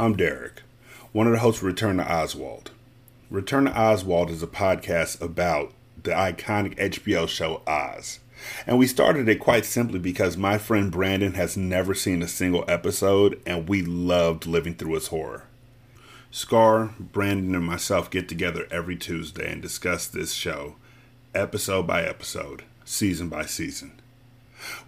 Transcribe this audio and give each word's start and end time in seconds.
I'm 0.00 0.14
Derek, 0.14 0.62
one 1.10 1.26
of 1.26 1.32
the 1.32 1.40
hosts 1.40 1.60
of 1.60 1.66
Return 1.66 1.96
to 1.96 2.08
Oswald. 2.08 2.70
Return 3.32 3.64
to 3.64 3.76
Oswald 3.76 4.30
is 4.30 4.44
a 4.44 4.46
podcast 4.46 5.20
about 5.20 5.72
the 6.00 6.12
iconic 6.12 6.76
HBO 6.76 7.28
show 7.28 7.62
Oz. 7.66 8.20
And 8.64 8.78
we 8.78 8.86
started 8.86 9.28
it 9.28 9.40
quite 9.40 9.64
simply 9.64 9.98
because 9.98 10.36
my 10.36 10.56
friend 10.56 10.92
Brandon 10.92 11.34
has 11.34 11.56
never 11.56 11.94
seen 11.94 12.22
a 12.22 12.28
single 12.28 12.64
episode 12.68 13.42
and 13.44 13.68
we 13.68 13.82
loved 13.82 14.46
living 14.46 14.76
through 14.76 14.94
its 14.94 15.08
horror. 15.08 15.46
Scar, 16.30 16.94
Brandon, 17.00 17.56
and 17.56 17.66
myself 17.66 18.08
get 18.08 18.28
together 18.28 18.68
every 18.70 18.94
Tuesday 18.94 19.50
and 19.50 19.60
discuss 19.60 20.06
this 20.06 20.32
show, 20.32 20.76
episode 21.34 21.88
by 21.88 22.04
episode, 22.04 22.62
season 22.84 23.28
by 23.28 23.46
season. 23.46 24.00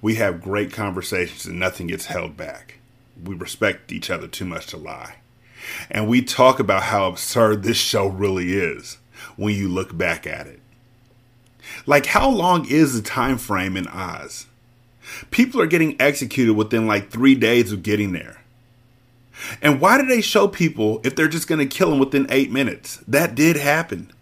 We 0.01 0.15
have 0.15 0.41
great 0.41 0.73
conversations 0.73 1.47
and 1.47 1.59
nothing 1.59 1.89
gets 1.89 2.07
held 2.07 2.37
back 2.37 2.77
we 3.25 3.35
respect 3.35 3.93
each 3.93 4.11
other 4.11 4.27
too 4.27 4.45
much 4.45 4.67
to 4.69 4.77
lie. 4.77 5.17
And 5.91 6.09
we 6.09 6.23
talk 6.23 6.59
about 6.59 6.85
how 6.85 7.07
absurd 7.07 7.63
this 7.63 7.77
show 7.77 8.07
really 8.07 8.55
is 8.55 8.99
when 9.37 9.55
you 9.55 9.69
look 9.69 9.97
back 9.97 10.27
at 10.27 10.47
it. 10.47 10.61
Like 11.87 12.07
how 12.07 12.29
long 12.29 12.69
is 12.69 12.95
the 12.95 13.03
time 13.03 13.39
frame 13.39 13.77
in 13.77 13.87
Oz? 13.89 14.47
People 15.31 15.61
are 15.61 15.67
getting 15.67 16.01
executed 16.01 16.55
within 16.55 16.87
like 16.87 17.11
3 17.11 17.35
days 17.35 17.73
of 17.73 17.83
getting 17.83 18.13
there. 18.13 18.43
And 19.63 19.81
why 19.81 19.99
do 19.99 20.07
they 20.07 20.21
show 20.21 20.49
people 20.49 21.01
if 21.03 21.17
they're 21.17 21.29
just 21.29 21.49
going 21.49 21.59
to 21.59 21.77
kill 21.77 21.91
them 21.91 21.99
within 21.99 22.27
8 22.31 22.51
minutes? 22.51 22.99
That 23.09 23.35
did 23.35 23.57
happen. 23.57 24.13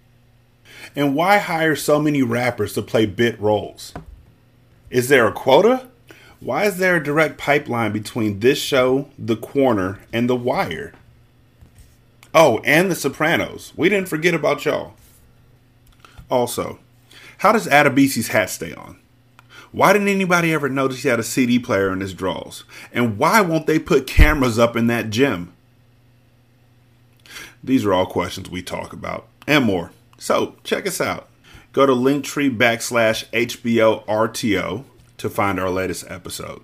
And 0.95 1.15
why 1.15 1.39
hire 1.39 1.77
so 1.77 2.01
many 2.01 2.23
rappers 2.23 2.73
to 2.75 2.83
play 2.83 3.07
bit 3.07 3.39
roles? 3.41 3.93
Is 4.91 5.09
there 5.09 5.27
a 5.27 5.33
quota? 5.33 5.88
Why 6.41 6.65
is 6.67 6.79
there 6.79 6.97
a 6.97 7.03
direct 7.03 7.37
pipeline 7.37 7.93
between 7.93 8.41
this 8.41 8.59
show, 8.59 9.11
The 9.19 9.37
Corner, 9.37 9.99
and 10.13 10.31
The 10.31 10.37
Wire? 10.37 10.93
Oh, 12.33 12.61
and 12.65 12.91
The 12.91 12.95
Sopranos. 12.95 13.73
We 13.77 13.89
didn't 13.89 14.09
forget 14.09 14.35
about 14.35 14.65
y'all. 14.65 14.95
Also, 16.31 16.79
how 17.39 17.53
does 17.53 17.67
Adebisi's 17.67 18.29
hat 18.29 18.51
stay 18.51 18.73
on? 18.73 18.99
Why 19.73 19.93
didn't 19.93 20.09
anybody 20.09 20.53
ever 20.53 20.69
notice 20.69 21.03
he 21.03 21.09
had 21.09 21.21
a 21.21 21.25
CD 21.25 21.59
player 21.59 21.93
in 21.93 22.01
his 22.01 22.15
drawers? 22.15 22.65
And 22.93 23.19
why 23.19 23.41
won't 23.41 23.67
they 23.67 23.79
put 23.79 24.07
cameras 24.07 24.59
up 24.59 24.77
in 24.77 24.87
that 24.87 25.11
gym? 25.11 25.53
These 27.63 27.85
are 27.85 27.93
all 27.93 28.07
questions 28.07 28.49
we 28.49 28.63
talk 28.63 28.93
about 28.93 29.27
and 29.47 29.65
more. 29.65 29.91
So 30.19 30.55
check 30.65 30.87
us 30.87 31.01
out. 31.01 31.29
Go 31.73 31.85
to 31.85 31.93
linktree 31.93 32.57
backslash 32.57 33.27
HBO 33.31 34.07
RTO 34.07 34.85
to 35.19 35.29
find 35.29 35.61
our 35.61 35.71
latest 35.71 36.05
episode. 36.09 36.63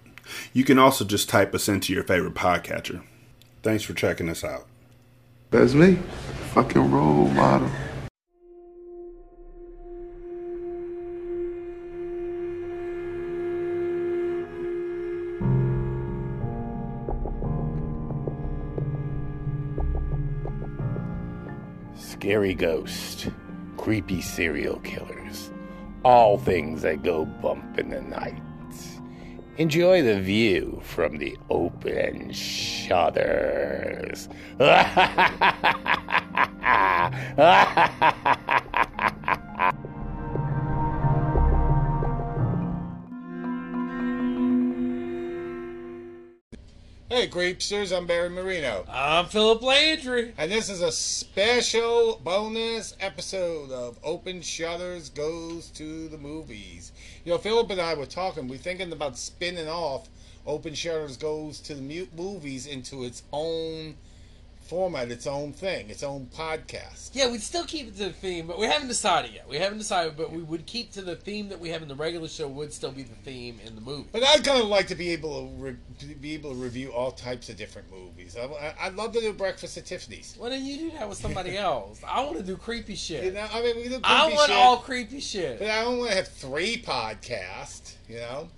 You 0.52 0.64
can 0.64 0.78
also 0.78 1.04
just 1.04 1.28
type 1.28 1.54
us 1.54 1.68
into 1.68 1.92
your 1.92 2.04
favorite 2.04 2.34
podcatcher. 2.34 3.02
Thanks 3.62 3.84
for 3.84 3.94
checking 3.94 4.28
us 4.28 4.42
out. 4.42 4.66
That's 5.50 5.74
me. 5.74 5.98
Fucking 6.52 6.90
role 6.90 7.28
model. 7.28 7.70
Scary 21.96 22.54
ghost, 22.54 23.28
creepy 23.76 24.22
serial 24.22 24.78
killers, 24.80 25.50
all 26.04 26.38
things 26.38 26.82
that 26.82 27.02
go 27.02 27.24
bump 27.24 27.78
in 27.78 27.90
the 27.90 28.02
night. 28.02 28.40
Enjoy 29.56 30.02
the 30.02 30.20
view 30.20 30.80
from 30.82 31.18
the 31.18 31.38
open 31.48 32.32
shutters. 32.32 34.28
Hey, 47.10 47.28
Creepsters, 47.28 47.94
I'm 47.94 48.06
Barry 48.06 48.30
Marino. 48.30 48.86
I'm 48.88 49.26
Philip 49.26 49.60
Landry. 49.60 50.32
And 50.38 50.50
this 50.50 50.70
is 50.70 50.80
a 50.80 50.90
special 50.90 52.18
bonus 52.24 52.96
episode 52.98 53.70
of 53.70 53.98
Open 54.02 54.40
Shutters 54.40 55.10
Goes 55.10 55.68
to 55.72 56.08
the 56.08 56.16
Movies. 56.16 56.92
You 57.26 57.32
know, 57.32 57.38
Philip 57.38 57.68
and 57.68 57.80
I 57.80 57.92
were 57.92 58.06
talking, 58.06 58.48
we're 58.48 58.56
thinking 58.56 58.90
about 58.90 59.18
spinning 59.18 59.68
off 59.68 60.08
Open 60.46 60.72
Shutters 60.72 61.18
Goes 61.18 61.60
to 61.60 61.74
the 61.74 62.08
Movies 62.16 62.66
into 62.66 63.04
its 63.04 63.22
own 63.32 63.96
format, 64.64 65.10
its 65.10 65.26
own 65.26 65.52
thing, 65.52 65.90
its 65.90 66.02
own 66.02 66.28
podcast. 66.34 67.10
Yeah, 67.12 67.30
we'd 67.30 67.42
still 67.42 67.64
keep 67.64 67.88
it 67.88 67.96
to 67.98 68.04
the 68.04 68.12
theme, 68.12 68.46
but 68.46 68.58
we 68.58 68.66
haven't 68.66 68.88
decided 68.88 69.32
yet. 69.32 69.48
We 69.48 69.58
haven't 69.58 69.78
decided, 69.78 70.16
but 70.16 70.32
we 70.32 70.42
would 70.42 70.66
keep 70.66 70.92
to 70.92 71.02
the 71.02 71.16
theme 71.16 71.48
that 71.50 71.60
we 71.60 71.68
have 71.68 71.82
in 71.82 71.88
the 71.88 71.94
regular 71.94 72.28
show. 72.28 72.48
Would 72.48 72.72
still 72.72 72.92
be 72.92 73.02
the 73.02 73.14
theme 73.16 73.60
in 73.64 73.74
the 73.74 73.80
movie. 73.80 74.08
But 74.12 74.24
I'd 74.24 74.44
kind 74.44 74.62
of 74.62 74.68
like 74.68 74.86
to 74.88 74.94
be 74.94 75.10
able 75.10 75.48
to 75.48 75.54
re- 75.56 75.76
to 76.00 76.06
be 76.06 76.34
able 76.34 76.50
to 76.50 76.56
review 76.56 76.92
all 76.92 77.12
types 77.12 77.48
of 77.48 77.56
different 77.56 77.90
movies. 77.90 78.36
I, 78.36 78.88
would 78.88 78.96
love 78.96 79.12
to 79.12 79.20
do 79.20 79.32
Breakfast 79.32 79.76
at 79.76 79.86
Tiffany's. 79.86 80.34
Why 80.38 80.48
don't 80.50 80.62
you 80.62 80.78
do 80.78 80.90
that 80.98 81.08
with 81.08 81.18
somebody 81.18 81.56
else? 81.58 82.00
I 82.06 82.22
want 82.24 82.38
to 82.38 82.42
do 82.42 82.56
creepy 82.56 82.96
shit. 82.96 83.24
You 83.24 83.32
know, 83.32 83.46
I 83.52 83.62
mean, 83.62 83.76
we 83.76 83.82
do 83.84 83.90
creepy 83.90 84.04
I 84.04 84.28
want 84.28 84.50
shit, 84.50 84.56
all 84.56 84.76
creepy 84.78 85.20
shit. 85.20 85.58
But 85.58 85.70
I 85.70 85.82
don't 85.82 85.98
want 85.98 86.10
to 86.10 86.16
have 86.16 86.28
three 86.28 86.76
podcasts. 86.78 87.94
You 88.08 88.16
know. 88.16 88.48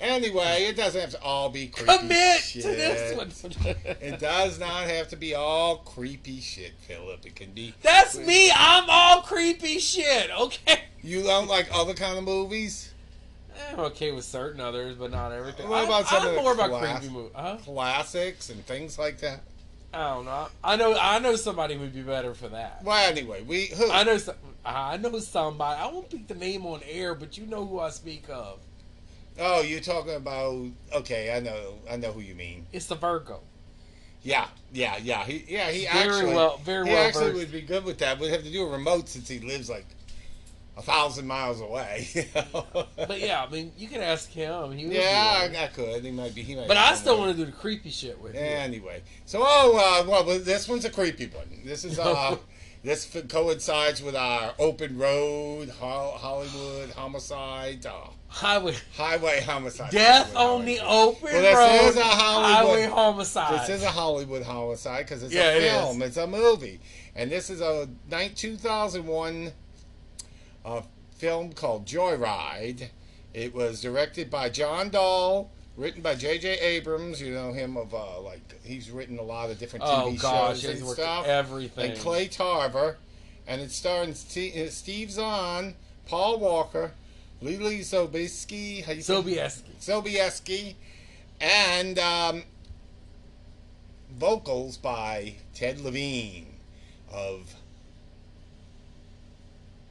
Anyway, 0.00 0.66
it 0.68 0.76
doesn't 0.76 1.00
have 1.00 1.10
to 1.10 1.22
all 1.22 1.48
be 1.48 1.68
creepy 1.68 1.98
Commit 1.98 2.40
shit. 2.40 2.62
to 2.62 2.68
this 2.68 3.16
one. 3.16 3.54
it 4.00 4.20
does 4.20 4.58
not 4.58 4.84
have 4.84 5.08
to 5.08 5.16
be 5.16 5.34
all 5.34 5.78
creepy 5.78 6.40
shit, 6.40 6.72
Philip. 6.86 7.24
It 7.24 7.34
can 7.36 7.52
be. 7.52 7.74
That's 7.82 8.16
me. 8.16 8.50
I'm 8.54 8.84
all 8.88 9.22
creepy 9.22 9.78
shit. 9.78 10.30
Okay. 10.38 10.80
You 11.02 11.22
don't 11.22 11.48
like 11.48 11.68
other 11.72 11.94
kind 11.94 12.18
of 12.18 12.24
movies? 12.24 12.92
I'm 13.72 13.80
okay 13.80 14.12
with 14.12 14.24
certain 14.24 14.60
others, 14.60 14.96
but 14.96 15.10
not 15.10 15.32
everything. 15.32 15.68
What 15.68 15.84
about 15.84 16.04
I, 16.04 16.08
some 16.10 16.22
I'm 16.22 16.28
of 16.28 16.34
the 16.34 16.42
more 16.42 16.54
class- 16.54 16.68
about 16.68 17.00
creepy 17.00 17.14
movies. 17.14 17.32
Huh? 17.34 17.56
Classics 17.64 18.50
and 18.50 18.66
things 18.66 18.98
like 18.98 19.18
that. 19.20 19.40
I 19.94 20.14
don't 20.14 20.24
know. 20.26 20.48
I 20.62 20.76
know. 20.76 20.94
I 21.00 21.18
know 21.20 21.36
somebody 21.36 21.76
would 21.78 21.94
be 21.94 22.02
better 22.02 22.34
for 22.34 22.48
that. 22.48 22.82
Well, 22.84 23.08
anyway, 23.10 23.42
we 23.42 23.66
who? 23.66 23.90
I 23.90 24.02
know. 24.02 24.18
Some, 24.18 24.34
I 24.64 24.98
know 24.98 25.18
somebody. 25.20 25.80
I 25.80 25.86
won't 25.86 26.10
pick 26.10 26.26
the 26.26 26.34
name 26.34 26.66
on 26.66 26.80
air, 26.86 27.14
but 27.14 27.38
you 27.38 27.46
know 27.46 27.64
who 27.64 27.78
I 27.78 27.88
speak 27.90 28.24
of. 28.28 28.58
Oh, 29.38 29.60
you're 29.62 29.80
talking 29.80 30.14
about? 30.14 30.66
Okay, 30.94 31.34
I 31.34 31.40
know. 31.40 31.74
I 31.90 31.96
know 31.96 32.12
who 32.12 32.20
you 32.20 32.34
mean. 32.34 32.66
It's 32.72 32.86
the 32.86 32.94
Virgo. 32.94 33.40
Yeah, 34.22 34.48
yeah, 34.72 34.96
yeah. 35.02 35.24
He, 35.24 35.44
yeah, 35.46 35.70
he 35.70 35.86
Very 35.86 36.08
actually, 36.08 36.34
well- 36.34 36.56
very 36.58 36.86
he 36.88 36.92
well 36.94 37.06
actually 37.06 37.24
versed. 37.26 37.36
would 37.36 37.52
be 37.52 37.60
good 37.60 37.84
with 37.84 37.98
that. 37.98 38.18
We'd 38.18 38.30
have 38.30 38.42
to 38.42 38.50
do 38.50 38.66
a 38.66 38.70
remote 38.70 39.08
since 39.08 39.28
he 39.28 39.38
lives 39.38 39.70
like 39.70 39.86
a 40.76 40.82
thousand 40.82 41.26
miles 41.26 41.60
away. 41.60 42.08
you 42.12 42.24
know? 42.34 42.86
But 42.96 43.20
yeah, 43.20 43.44
I 43.44 43.50
mean, 43.50 43.72
you 43.78 43.88
can 43.88 44.02
ask 44.02 44.30
him. 44.30 44.72
Yeah, 44.76 45.48
I, 45.52 45.64
I 45.64 45.66
could. 45.68 46.04
He 46.04 46.10
might 46.10 46.34
be. 46.34 46.42
He 46.42 46.56
might. 46.56 46.66
But 46.66 46.76
I 46.76 46.94
still 46.94 47.18
want 47.18 47.36
to 47.36 47.36
do 47.36 47.46
the 47.46 47.56
creepy 47.56 47.90
shit 47.90 48.20
with 48.20 48.34
you. 48.34 48.40
Anyway, 48.40 49.02
so 49.26 49.40
oh 49.42 49.72
uh, 49.76 50.08
well, 50.10 50.24
well, 50.26 50.38
this 50.38 50.68
one's 50.68 50.84
a 50.84 50.90
creepy 50.90 51.26
one. 51.26 51.46
This 51.64 51.84
is 51.84 51.98
uh, 52.00 52.36
this 52.86 53.14
f- 53.16 53.26
coincides 53.28 54.00
with 54.00 54.14
our 54.14 54.54
open 54.60 54.96
road 54.96 55.68
ho- 55.70 56.14
Hollywood 56.16 56.90
homicide, 56.90 57.84
uh, 57.84 57.92
Highway 58.28 58.76
highway 58.96 59.40
homicide. 59.40 59.90
death 59.90 60.34
on 60.36 60.64
the 60.64 60.78
open 60.80 61.24
Well, 61.24 61.42
this 61.42 61.54
road. 61.82 61.88
is 61.90 61.96
a 61.96 62.02
Hollywood- 62.04 62.68
highway 62.68 62.86
homicide. 62.86 63.60
This 63.60 63.68
is 63.70 63.82
a 63.82 63.90
Hollywood 63.90 64.44
homicide 64.44 65.04
because 65.06 65.24
it's 65.24 65.34
Yeah, 65.34 65.50
a 65.50 65.60
film. 65.60 66.00
It's 66.00 66.16
a 66.16 66.28
movie, 66.28 66.78
and 67.16 67.28
this 67.30 67.50
is 67.50 67.60
a 67.60 67.88
nine- 68.08 68.34
2001 68.34 69.52
uh, 70.64 70.82
film 71.16 71.52
called 71.54 71.86
Joyride. 71.86 72.88
It 73.34 73.52
was 73.52 73.80
directed 73.80 74.30
by 74.30 74.48
John 74.48 74.90
Dahl, 74.90 75.50
written 75.76 76.02
by 76.02 76.14
J.J. 76.14 76.58
Abrams. 76.60 77.20
You 77.20 77.32
know 77.34 77.52
him 77.52 77.76
of 77.76 77.94
uh, 77.94 78.20
like 78.20 78.40
he's 78.64 78.90
written 78.90 79.18
a 79.18 79.22
lot 79.22 79.50
of 79.50 79.58
different 79.58 79.84
oh 79.86 80.08
TV 80.10 80.20
gosh, 80.20 80.60
shows 80.60 80.80
and 80.80 80.88
stuff. 80.88 81.26
everything. 81.26 81.90
And 81.92 82.00
Clay 82.00 82.28
Tarver, 82.28 82.96
and 83.46 83.60
it's 83.60 83.76
starring 83.76 84.14
St- 84.14 84.56
uh, 84.56 84.70
Steve 84.70 85.10
Zahn, 85.10 85.74
Paul 86.08 86.38
Walker, 86.38 86.92
Lily 87.40 87.80
Sobieski, 87.80 88.84
how 88.84 88.92
you 88.92 89.02
say- 89.02 89.14
Sobieski. 89.14 89.62
Sobieski, 89.80 90.74
and 91.40 91.98
um, 91.98 92.42
vocals 94.18 94.76
by 94.76 95.34
Ted 95.54 95.80
Levine 95.80 96.46
of 97.12 97.54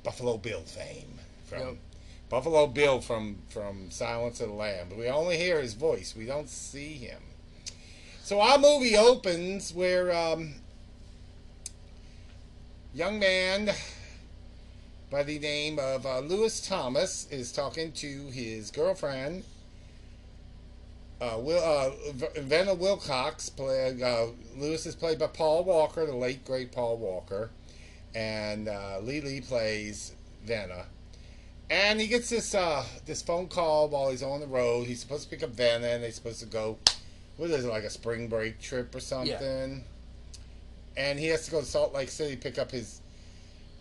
Buffalo 0.03 0.37
Bill 0.37 0.61
fame. 0.61 1.19
From 1.45 1.59
Yep. 1.59 1.75
Buffalo 2.29 2.67
Bill 2.67 3.01
from 3.01 3.37
from 3.49 3.91
Silence 3.91 4.41
of 4.41 4.49
the 4.49 4.53
Lamb. 4.55 4.87
But 4.89 4.97
we 4.97 5.07
only 5.07 5.37
hear 5.37 5.61
his 5.61 5.73
voice. 5.73 6.15
We 6.17 6.25
don't 6.25 6.49
see 6.49 6.93
him. 6.93 7.21
So 8.23 8.41
our 8.41 8.57
movie 8.57 8.97
opens 8.97 9.73
where 9.73 10.15
um, 10.15 10.55
young 12.93 13.19
man 13.19 13.71
by 15.11 15.23
the 15.23 15.39
name 15.39 15.79
of 15.79 16.05
uh, 16.05 16.19
Lewis 16.19 16.59
Thomas 16.59 17.27
is 17.29 17.51
talking 17.51 17.91
to 17.93 18.27
his 18.31 18.71
girlfriend, 18.71 19.43
uh, 21.21 21.37
Will, 21.37 21.63
uh, 21.63 21.91
Vanna 22.41 22.73
Wilcox 22.73 23.49
play, 23.49 24.01
uh, 24.01 24.27
Lewis 24.57 24.85
is 24.85 24.95
played 24.95 25.19
by 25.19 25.27
Paul 25.27 25.63
Walker, 25.63 26.05
the 26.05 26.15
late 26.15 26.43
great 26.43 26.71
Paul 26.71 26.97
Walker, 26.97 27.51
and 28.13 28.67
uh, 28.67 28.99
Lee 29.01 29.21
Lee 29.21 29.41
plays 29.41 30.13
Vanna. 30.43 30.85
And 31.69 31.99
he 31.99 32.07
gets 32.07 32.29
this 32.29 32.53
uh, 32.53 32.85
this 33.05 33.21
phone 33.21 33.47
call 33.47 33.89
while 33.89 34.11
he's 34.11 34.21
on 34.23 34.39
the 34.39 34.47
road. 34.47 34.87
He's 34.87 34.99
supposed 34.99 35.23
to 35.23 35.29
pick 35.29 35.43
up 35.43 35.49
Vanna, 35.49 35.87
and 35.87 36.03
they're 36.03 36.11
supposed 36.11 36.39
to 36.41 36.45
go. 36.45 36.77
What 37.37 37.49
is 37.49 37.65
it 37.65 37.67
like 37.67 37.83
a 37.83 37.89
spring 37.89 38.27
break 38.27 38.61
trip 38.61 38.93
or 38.95 38.99
something? 38.99 39.83
And 40.95 41.19
he 41.19 41.27
has 41.27 41.45
to 41.45 41.51
go 41.51 41.59
to 41.59 41.65
Salt 41.65 41.93
Lake 41.93 42.09
City 42.09 42.37
pick 42.37 42.57
up 42.57 42.71
his 42.71 43.01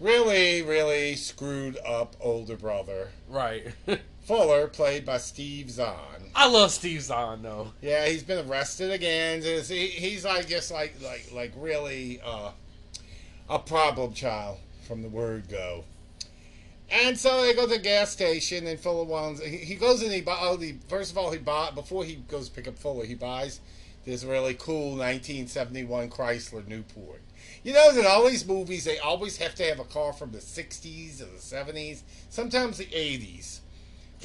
really 0.00 0.62
really 0.62 1.14
screwed 1.14 1.78
up 1.86 2.16
older 2.20 2.56
brother 2.56 3.08
Right. 3.28 3.68
Fuller, 4.24 4.68
played 4.68 5.04
by 5.04 5.18
Steve 5.18 5.70
Zahn. 5.70 6.30
I 6.34 6.48
love 6.48 6.70
Steve 6.70 7.02
Zahn 7.02 7.42
though. 7.42 7.72
Yeah, 7.82 8.06
he's 8.06 8.22
been 8.22 8.48
arrested 8.48 8.90
again. 8.90 9.42
He's 9.42 10.24
like 10.24 10.48
just 10.48 10.70
like 10.70 10.94
like 11.02 11.30
like 11.32 11.52
really 11.56 12.20
uh, 12.24 12.52
a 13.50 13.58
problem 13.58 14.14
child 14.14 14.58
from 14.86 15.02
the 15.02 15.10
word 15.10 15.48
go. 15.48 15.84
And 16.90 17.18
so 17.18 17.42
they 17.42 17.54
go 17.54 17.62
to 17.62 17.74
the 17.74 17.78
gas 17.78 18.10
station, 18.10 18.66
and 18.66 18.78
Fuller 18.78 19.04
wants. 19.04 19.42
He, 19.42 19.56
he 19.56 19.74
goes 19.74 20.02
and 20.02 20.12
he. 20.12 20.22
Oh, 20.26 20.56
the, 20.56 20.76
first 20.88 21.12
of 21.12 21.18
all, 21.18 21.30
he 21.32 21.38
bought 21.38 21.74
before 21.74 22.04
he 22.04 22.16
goes 22.16 22.48
to 22.48 22.54
pick 22.54 22.68
up 22.68 22.78
Fuller. 22.78 23.04
He 23.04 23.14
buys 23.14 23.60
this 24.04 24.24
really 24.24 24.54
cool 24.54 24.90
1971 24.90 26.10
Chrysler 26.10 26.66
Newport. 26.66 27.22
You 27.62 27.72
know 27.72 27.92
that 27.92 28.06
all 28.06 28.28
these 28.28 28.46
movies 28.46 28.84
they 28.84 28.98
always 28.98 29.38
have 29.38 29.54
to 29.56 29.64
have 29.64 29.80
a 29.80 29.84
car 29.84 30.12
from 30.12 30.32
the 30.32 30.38
60s 30.38 31.22
or 31.22 31.26
the 31.26 31.38
70s, 31.38 32.02
sometimes 32.28 32.78
the 32.78 32.84
80s, 32.86 33.60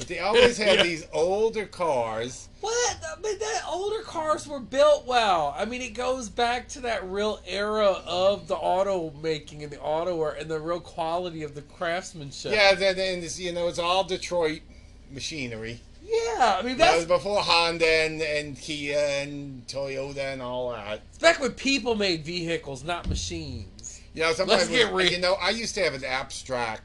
but 0.00 0.08
they 0.08 0.18
always 0.18 0.56
had 0.58 0.78
Yeah. 0.78 0.82
these 0.82 1.06
older 1.12 1.66
cars. 1.66 2.48
What? 2.60 2.96
I 3.16 3.20
mean, 3.20 3.38
that 3.38 3.62
older 3.68 4.02
cars 4.02 4.46
were 4.48 4.58
built 4.60 5.06
well. 5.06 5.54
I 5.56 5.64
mean, 5.66 5.82
it 5.82 5.94
goes 5.94 6.28
back 6.28 6.68
to 6.70 6.80
that 6.80 7.08
real 7.08 7.38
era 7.46 8.02
of 8.06 8.48
the 8.48 8.56
auto 8.56 9.12
making 9.22 9.62
and 9.62 9.70
the 9.70 9.80
auto 9.80 10.20
art 10.22 10.38
and 10.40 10.50
the 10.50 10.58
real 10.58 10.80
quality 10.80 11.42
of 11.42 11.54
the 11.54 11.62
craftsmanship. 11.62 12.52
Yeah, 12.52 12.74
then 12.74 12.96
then 12.96 13.20
this, 13.20 13.38
you 13.38 13.52
know 13.52 13.68
it's 13.68 13.78
all 13.78 14.02
Detroit 14.04 14.62
machinery. 15.10 15.80
Yeah, 16.02 16.56
I 16.58 16.62
mean 16.62 16.76
That 16.78 16.96
was 16.96 17.04
before 17.06 17.40
Honda 17.40 17.86
and, 17.86 18.20
and 18.20 18.58
Kia 18.58 18.98
and 18.98 19.64
Toyota 19.68 20.32
and 20.32 20.42
all 20.42 20.70
that. 20.72 21.02
It's 21.10 21.18
back 21.18 21.40
when 21.40 21.52
people 21.52 21.94
made 21.94 22.24
vehicles, 22.24 22.82
not 22.82 23.08
machines. 23.08 24.00
You 24.14 24.22
know, 24.22 24.32
sometimes 24.32 24.62
Let's 24.68 24.70
get 24.84 24.92
real. 24.92 25.10
you 25.12 25.18
know, 25.20 25.34
I 25.34 25.50
used 25.50 25.74
to 25.76 25.82
have 25.82 25.94
an 25.94 26.04
abstract. 26.04 26.82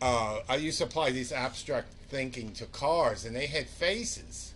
Uh, 0.00 0.40
I 0.48 0.56
used 0.56 0.78
to 0.78 0.84
apply 0.84 1.10
these 1.10 1.32
abstract 1.32 1.88
thinking 2.08 2.52
to 2.52 2.66
cars, 2.66 3.24
and 3.24 3.34
they 3.34 3.46
had 3.46 3.66
faces, 3.66 4.52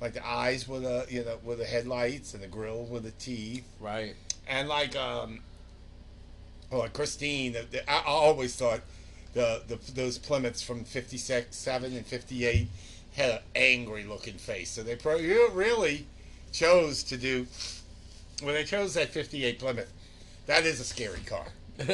like 0.00 0.14
the 0.14 0.26
eyes 0.26 0.68
with 0.68 0.82
the 0.82 1.06
you 1.08 1.24
know 1.24 1.38
with 1.42 1.58
the 1.58 1.64
headlights 1.64 2.32
and 2.34 2.42
the 2.42 2.46
grill 2.46 2.84
with 2.84 3.02
the 3.02 3.10
teeth, 3.12 3.64
Right. 3.80 4.14
and 4.48 4.68
like 4.68 4.94
um, 4.96 5.40
well, 6.70 6.80
like 6.80 6.92
Christine. 6.92 7.52
The, 7.54 7.62
the, 7.70 7.90
I 7.90 8.02
always 8.06 8.54
thought 8.54 8.80
the, 9.34 9.62
the 9.66 9.78
those 9.92 10.16
Plymouths 10.18 10.62
from 10.62 10.84
'56, 10.84 11.54
'7, 11.56 11.96
and 11.96 12.06
'58 12.06 12.68
had 13.16 13.30
an 13.30 13.38
angry 13.56 14.04
looking 14.04 14.34
face. 14.38 14.70
So 14.70 14.82
they 14.84 14.94
pro- 14.96 15.16
you 15.16 15.50
really 15.52 16.06
chose 16.52 17.02
to 17.04 17.16
do 17.16 17.46
when 18.42 18.54
they 18.54 18.62
chose 18.64 18.94
that 18.94 19.08
'58 19.08 19.58
Plymouth. 19.58 19.92
That 20.46 20.64
is 20.64 20.78
a 20.80 20.84
scary 20.84 21.20
car. 21.26 21.46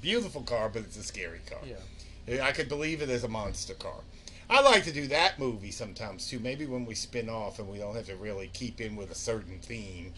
Beautiful 0.00 0.42
car, 0.42 0.68
but 0.68 0.82
it's 0.82 0.96
a 0.96 1.02
scary 1.02 1.40
car. 1.48 1.60
Yeah. 1.64 2.44
I 2.44 2.52
could 2.52 2.68
believe 2.68 3.02
it 3.02 3.08
as 3.08 3.24
a 3.24 3.28
monster 3.28 3.74
car. 3.74 4.00
I 4.48 4.62
like 4.62 4.84
to 4.84 4.92
do 4.92 5.06
that 5.08 5.38
movie 5.38 5.70
sometimes 5.70 6.28
too. 6.28 6.40
Maybe 6.40 6.66
when 6.66 6.84
we 6.84 6.94
spin 6.94 7.28
off 7.28 7.58
and 7.58 7.68
we 7.68 7.78
don't 7.78 7.94
have 7.94 8.06
to 8.06 8.16
really 8.16 8.50
keep 8.52 8.80
in 8.80 8.96
with 8.96 9.10
a 9.10 9.14
certain 9.14 9.58
theme 9.60 10.12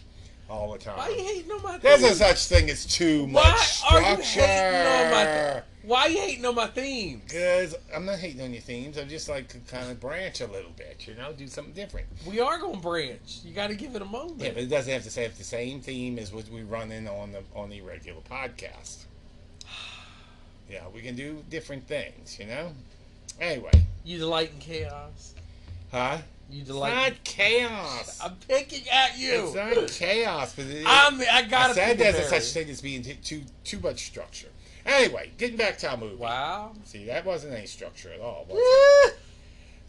all 0.49 0.71
the 0.71 0.79
time. 0.79 0.97
Why 0.97 1.09
you 1.09 1.23
hating 1.23 1.51
on 1.51 1.61
my 1.61 1.77
There's 1.77 2.01
no 2.01 2.09
such 2.09 2.45
thing 2.47 2.69
as 2.69 2.85
too 2.85 3.27
much. 3.27 3.43
Why 3.43 3.51
much 3.51 3.91
are 3.91 3.99
you 3.99 4.15
hating 4.15 4.87
on 4.87 5.11
my? 5.11 5.23
structure. 5.23 5.63
Why 5.83 6.05
you 6.07 6.17
hating 6.17 6.45
on 6.45 6.55
my 6.55 6.67
themes? 6.67 7.23
Because 7.25 7.75
I'm 7.93 8.05
not 8.05 8.19
hating 8.19 8.41
on 8.41 8.53
your 8.53 8.61
themes. 8.61 8.97
I'm 8.97 9.09
just 9.09 9.29
like 9.29 9.47
to 9.49 9.59
kind 9.59 9.91
of 9.91 9.99
branch 9.99 10.41
a 10.41 10.47
little 10.47 10.71
bit, 10.71 11.05
you 11.07 11.15
know, 11.15 11.33
do 11.33 11.47
something 11.47 11.73
different. 11.73 12.07
We 12.25 12.39
are 12.39 12.57
going 12.57 12.75
to 12.75 12.81
branch. 12.81 13.39
You 13.43 13.53
got 13.53 13.67
to 13.67 13.75
give 13.75 13.95
it 13.95 14.01
a 14.01 14.05
moment. 14.05 14.41
Yeah, 14.41 14.51
but 14.53 14.63
it 14.63 14.69
doesn't 14.69 14.91
have 14.91 15.03
to 15.03 15.11
say 15.11 15.23
have 15.23 15.37
the 15.37 15.43
same 15.43 15.81
theme 15.81 16.17
as 16.17 16.33
what 16.33 16.49
we 16.49 16.63
run 16.63 16.91
in 16.91 17.07
on 17.07 17.33
the 17.33 17.43
on 17.55 17.69
the 17.69 17.81
regular 17.81 18.21
podcast. 18.21 19.05
Yeah, 20.73 20.81
we 20.91 21.01
can 21.01 21.15
do 21.15 21.43
different 21.51 21.87
things, 21.87 22.39
you 22.39 22.47
know. 22.47 22.71
Anyway, 23.39 23.69
you 24.03 24.17
delight 24.17 24.49
in 24.55 24.59
chaos. 24.59 25.35
huh? 25.91 26.17
You 26.49 26.61
It's 26.61 26.67
delight. 26.67 26.95
not 26.95 27.23
chaos. 27.23 28.19
I'm 28.23 28.35
picking 28.47 28.89
at 28.89 29.15
you. 29.15 29.45
It's 29.45 29.53
not 29.53 29.87
chaos, 29.91 30.55
but 30.55 30.65
it, 30.65 30.83
I'm. 30.87 31.21
I 31.31 31.43
gotta. 31.43 31.71
I 31.71 31.73
said 31.73 31.97
there's 31.99 32.15
a 32.17 32.23
such 32.23 32.53
thing 32.53 32.69
as 32.71 32.81
being 32.81 33.03
too 33.03 33.43
too 33.63 33.79
much 33.81 34.07
structure. 34.07 34.47
Anyway, 34.83 35.29
getting 35.37 35.57
back 35.57 35.77
to 35.79 35.91
our 35.91 35.97
movie. 35.97 36.15
Wow. 36.15 36.73
See, 36.85 37.05
that 37.05 37.23
wasn't 37.23 37.53
any 37.53 37.67
structure 37.67 38.11
at 38.11 38.19
all. 38.19 38.47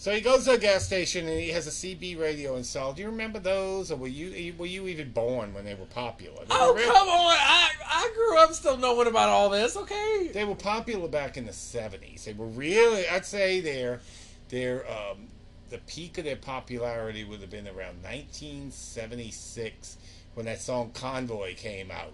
So 0.05 0.12
he 0.12 0.21
goes 0.21 0.45
to 0.45 0.51
a 0.51 0.59
gas 0.59 0.85
station 0.85 1.27
and 1.27 1.41
he 1.41 1.49
has 1.49 1.67
a 1.67 1.71
CB 1.71 2.21
radio 2.21 2.56
installed. 2.56 2.97
Do 2.97 3.01
you 3.03 3.09
remember 3.09 3.39
those, 3.39 3.91
or 3.91 3.97
were 3.97 4.06
you 4.06 4.53
were 4.59 4.67
you 4.67 4.87
even 4.87 5.12
born 5.12 5.55
when 5.55 5.65
they 5.65 5.75
were 5.75 5.87
popular? 5.87 6.41
They 6.41 6.49
Oh 6.51 6.75
were 6.75 6.79
real- 6.79 6.93
come 6.93 7.09
on! 7.09 7.35
I 7.41 7.71
I 7.87 8.11
grew 8.15 8.39
up 8.39 8.53
still 8.53 8.77
knowing 8.77 9.06
about 9.06 9.31
all 9.31 9.49
this. 9.49 9.79
Okay. 9.79 10.29
They 10.31 10.45
were 10.45 10.56
popular 10.56 11.09
back 11.09 11.39
in 11.39 11.47
the 11.47 11.55
seventies. 11.55 12.27
They 12.27 12.35
were 12.35 12.49
really, 12.49 13.09
I'd 13.09 13.25
say, 13.25 13.62
their 13.62 14.01
their 14.51 14.85
um, 14.93 15.29
the 15.71 15.79
peak 15.79 16.19
of 16.19 16.25
their 16.25 16.37
popularity 16.37 17.25
would 17.25 17.41
have 17.41 17.49
been 17.49 17.67
around 17.67 18.03
1976 18.03 19.97
when 20.35 20.45
that 20.45 20.61
song 20.61 20.91
"Convoy" 20.93 21.55
came 21.55 21.91
out. 21.91 22.12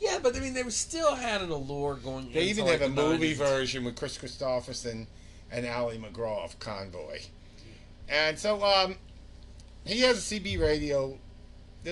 Yeah, 0.00 0.20
but 0.22 0.34
I 0.34 0.40
mean, 0.40 0.54
they 0.54 0.62
were 0.62 0.70
still 0.70 1.16
had 1.16 1.42
an 1.42 1.50
allure 1.50 1.96
going. 1.96 2.32
They 2.32 2.44
even 2.44 2.64
like, 2.64 2.80
have 2.80 2.90
a 2.90 2.94
movie 2.94 3.34
90s. 3.34 3.36
version 3.36 3.84
with 3.84 3.94
Kris 3.96 4.16
Kristofferson 4.16 5.06
and 5.50 5.66
Ali 5.66 5.98
MacGraw 5.98 6.44
of 6.44 6.58
Convoy. 6.58 7.20
And 8.08 8.38
so 8.38 8.62
um, 8.64 8.96
he 9.84 10.00
has 10.00 10.32
a 10.32 10.34
CB 10.40 10.60
radio, 10.60 11.18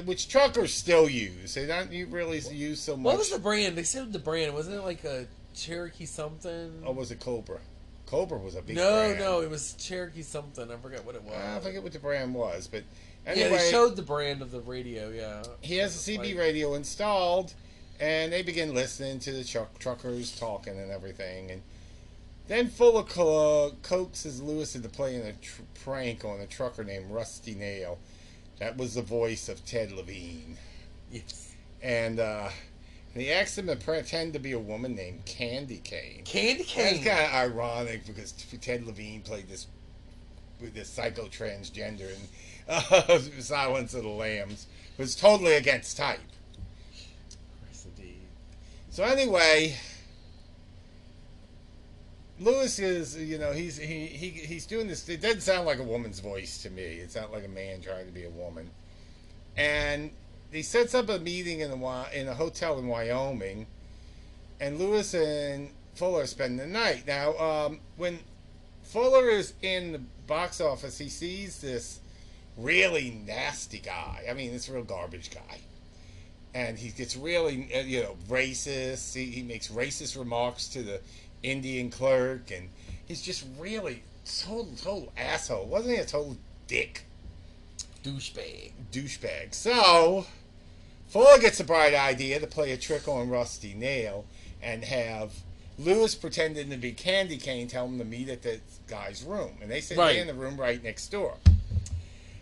which 0.05 0.29
truckers 0.29 0.73
still 0.73 1.08
use. 1.08 1.55
They 1.55 1.67
don't 1.67 1.91
really 2.11 2.41
use 2.41 2.81
so 2.81 2.97
much. 2.97 3.05
What 3.05 3.19
was 3.19 3.31
the 3.31 3.38
brand? 3.38 3.76
They 3.76 3.82
said 3.82 4.12
the 4.12 4.19
brand 4.19 4.55
wasn't 4.55 4.76
it 4.76 4.82
like 4.82 5.05
a 5.05 5.26
Cherokee 5.55 6.06
something? 6.06 6.82
Or 6.85 6.94
was 6.94 7.11
it 7.11 7.20
Cobra? 7.20 7.58
Cobra 8.06 8.38
was 8.38 8.55
a 8.55 8.62
big 8.62 8.76
no, 8.76 8.91
brand. 8.91 9.19
no, 9.19 9.41
it 9.41 9.50
was 9.50 9.75
Cherokee 9.75 10.23
something. 10.23 10.70
I 10.70 10.76
forget 10.76 11.05
what 11.05 11.17
it 11.17 11.23
was. 11.25 11.35
I 11.35 11.59
forget 11.61 11.82
what 11.82 11.93
the 11.93 11.99
brand 11.99 12.35
was, 12.35 12.69
but 12.69 12.85
yeah, 13.26 13.32
anyway, 13.32 13.59
they 13.59 13.70
showed 13.70 13.97
the 13.97 14.02
brand 14.02 14.43
of 14.43 14.52
the 14.52 14.61
radio. 14.61 15.11
Yeah. 15.11 15.43
he 15.61 15.76
has 15.79 15.97
a 16.09 16.12
CB 16.12 16.19
Like- 16.19 16.38
radio 16.38 16.75
installed, 16.75 17.54
and 17.99 18.33
they 18.33 18.42
begin 18.42 18.75
listening 18.75 19.19
to 19.21 19.33
the 19.33 19.42
truck 19.42 19.78
truckers 19.81 20.38
talking 20.38 20.78
and 20.78 20.92
everything. 20.92 21.50
And 21.50 21.62
then 22.49 22.69
Fuller 22.69 23.03
co- 23.03 23.75
coaxes 23.83 24.41
Lewis 24.41 24.76
into 24.76 24.88
playing 24.88 25.23
a 25.23 25.33
tr- 25.33 25.62
prank 25.83 26.25
on 26.25 26.41
a 26.41 26.47
trucker 26.47 26.85
named 26.85 27.11
Rusty 27.11 27.55
Nail. 27.55 27.99
That 28.59 28.76
was 28.76 28.95
the 28.95 29.03
voice 29.03 29.49
of 29.49 29.65
Ted 29.65 29.93
Levine. 29.93 30.57
Yes. 31.11 31.55
And, 31.83 32.21
uh, 32.21 32.49
and 33.12 33.23
he 33.23 33.31
asks 33.31 33.59
him 33.59 33.67
to 33.67 33.76
pretend 33.76 34.33
to 34.33 34.38
be 34.38 34.53
a 34.53 34.59
woman 34.59 34.95
named 34.95 35.25
Candy 35.25 35.79
Cane. 35.79 36.23
Candy 36.25 36.65
Cane. 36.65 37.03
That's 37.05 37.07
kind 37.07 37.26
of 37.26 37.57
ironic 37.57 38.07
because 38.07 38.33
Ted 38.33 38.87
Levine 38.87 39.23
played 39.23 39.49
this 39.49 39.67
with 40.61 40.75
this 40.75 40.88
psycho 40.88 41.26
transgender 41.26 42.09
in 42.11 42.21
uh, 42.69 43.19
Silence 43.41 43.95
of 43.95 44.03
the 44.05 44.09
Lambs. 44.09 44.67
It 44.97 45.03
was 45.03 45.15
totally 45.15 45.55
against 45.55 45.97
type. 45.97 46.19
Yes, 47.69 47.87
indeed. 47.87 48.23
So 48.91 49.05
anyway, 49.05 49.76
Lewis 52.38 52.78
is 52.78 53.16
you 53.16 53.38
know 53.38 53.52
he's 53.52 53.76
he, 53.78 54.07
he 54.07 54.28
he's 54.28 54.66
doing 54.66 54.88
this. 54.88 55.09
It 55.09 55.23
doesn't 55.23 55.40
sound 55.40 55.66
like 55.66 55.78
a 55.78 55.85
woman's 55.85 56.21
voice 56.21 56.62
to 56.62 56.71
me. 56.71 56.83
It's 56.83 57.16
not 57.16 57.33
like 57.33 57.45
a 57.45 57.49
man 57.49 57.81
trying 57.81 58.07
to 58.07 58.12
be 58.12 58.25
a 58.25 58.31
woman. 58.31 58.71
And 59.57 60.11
he 60.52 60.62
sets 60.62 60.95
up 60.95 61.09
a 61.09 61.19
meeting 61.19 61.61
in 61.61 61.71
a 61.71 62.07
in 62.12 62.28
a 62.28 62.35
hotel 62.35 62.78
in 62.78 62.88
Wyoming, 62.88 63.66
and 64.61 64.78
Lewis 64.78 65.14
and 65.14 65.71
Fuller 65.95 66.26
spend 66.26 66.61
the 66.61 66.66
night. 66.66 67.05
Now, 67.07 67.37
um, 67.38 67.81
when 67.97 68.19
Fuller 68.83 69.31
is 69.31 69.55
in 69.62 69.93
the 69.93 70.00
box 70.26 70.61
office, 70.61 70.99
he 70.99 71.09
sees 71.09 71.61
this 71.62 72.00
really 72.59 73.19
nasty 73.26 73.78
guy. 73.78 74.25
I 74.28 74.35
mean, 74.35 74.52
this 74.52 74.69
real 74.69 74.85
garbage 74.85 75.31
guy 75.31 75.61
and 76.57 76.78
he 76.78 76.88
gets 76.88 77.16
really 77.16 77.69
uh, 77.75 77.81
you 77.81 78.02
know 78.02 78.16
racist 78.28 79.14
he, 79.14 79.26
he 79.26 79.43
makes 79.43 79.69
racist 79.69 80.19
remarks 80.19 80.69
to 80.69 80.83
the 80.83 81.00
indian 81.47 81.91
clerk 81.91 82.50
and 82.50 82.69
he's 83.07 83.23
just 83.23 83.47
really 83.59 84.03
total 84.25 84.69
total 84.76 85.12
asshole 85.17 85.67
wasn't 85.67 85.95
he 85.95 86.00
a 86.00 86.05
total 86.05 86.37
dick 86.67 87.05
Douchebag. 88.03 88.71
douchebag 88.93 89.53
so 89.55 90.26
fuller 91.09 91.38
gets 91.38 91.59
a 91.61 91.65
bright 91.65 91.95
idea 91.95 92.38
to 92.41 92.47
play 92.47 92.73
a 92.73 92.76
trick 92.76 93.09
on 93.09 93.29
rusty 93.29 93.75
nail 93.75 94.25
and 94.62 94.85
have 94.85 95.33
lewis 95.79 96.15
pretending 96.15 96.71
to 96.71 96.76
be 96.76 96.93
candy 96.93 97.37
cane 97.37 97.67
tell 97.69 97.87
him 97.87 97.99
to 97.99 98.05
meet 98.05 98.29
at 98.29 98.43
the 98.43 98.61
guy's 98.88 99.23
room 99.23 99.53
and 99.61 99.71
they 99.71 99.81
say 99.81 99.97
Right. 99.97 100.12
they're 100.15 100.23
in 100.23 100.26
the 100.29 100.35
room 100.35 100.57
right 100.57 100.83
next 100.83 101.09
door 101.09 101.37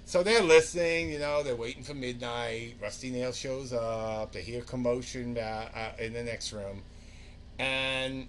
So 0.07 0.23
they're 0.23 0.43
listening, 0.43 1.11
you 1.11 1.19
know, 1.19 1.43
they're 1.43 1.57
waiting 1.57 1.83
for 1.83 1.95
midnight. 1.95 2.75
Rusty 2.79 3.09
Nail 3.09 3.33
shows 3.33 3.73
up. 3.73 4.33
They 4.33 4.43
hear 4.43 4.61
commotion 4.61 5.39
uh, 5.39 5.69
uh, 5.75 5.93
in 5.99 6.13
the 6.13 6.23
next 6.23 6.53
room. 6.53 6.83
And 7.59 8.29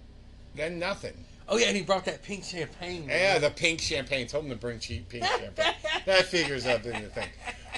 then 0.56 0.78
nothing. 0.78 1.14
Oh 1.48 1.58
yeah, 1.58 1.66
and 1.68 1.76
he 1.76 1.82
brought 1.82 2.04
that 2.06 2.22
pink 2.22 2.42
champagne. 2.44 3.06
Yeah, 3.08 3.38
the 3.38 3.50
pink 3.50 3.80
champagne. 3.80 4.26
Told 4.26 4.44
him 4.44 4.50
to 4.50 4.56
bring 4.56 4.78
cheap 4.80 5.08
pink 5.08 5.24
champagne. 5.24 5.74
that 6.06 6.24
figures 6.24 6.66
up 6.66 6.84
in 6.84 6.92
the 7.02 7.08
thing 7.08 7.28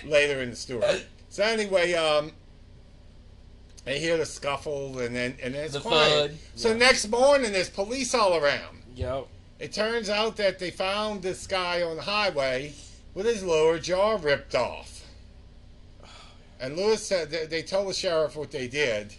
later 0.06 0.40
in 0.40 0.50
the 0.50 0.56
story. 0.56 1.02
So 1.28 1.42
anyway, 1.42 1.92
um, 1.92 2.32
they 3.84 3.98
hear 3.98 4.16
the 4.16 4.24
scuffle 4.26 4.98
and 5.00 5.14
then 5.14 5.36
and 5.42 5.54
then 5.54 5.64
it's 5.64 5.74
The 5.74 5.80
quiet. 5.80 6.30
thud. 6.30 6.38
So 6.54 6.68
Yeah. 6.70 6.76
next 6.76 7.08
morning, 7.08 7.52
there's 7.52 7.68
police 7.70 8.14
all 8.14 8.36
around. 8.36 8.82
Yep. 8.94 9.26
It 9.58 9.72
turns 9.72 10.08
out 10.08 10.36
that 10.36 10.58
they 10.58 10.70
found 10.70 11.22
this 11.22 11.46
guy 11.46 11.82
on 11.82 11.96
the 11.96 12.02
highway 12.02 12.72
with 13.14 13.26
his 13.26 13.42
lower 13.42 13.78
jaw 13.78 14.16
ripped 14.20 14.54
off. 14.54 15.02
And 16.60 16.76
Lewis 16.76 17.04
said 17.06 17.30
they, 17.30 17.46
they 17.46 17.62
told 17.62 17.88
the 17.88 17.94
sheriff 17.94 18.34
what 18.34 18.50
they 18.50 18.66
did, 18.66 19.14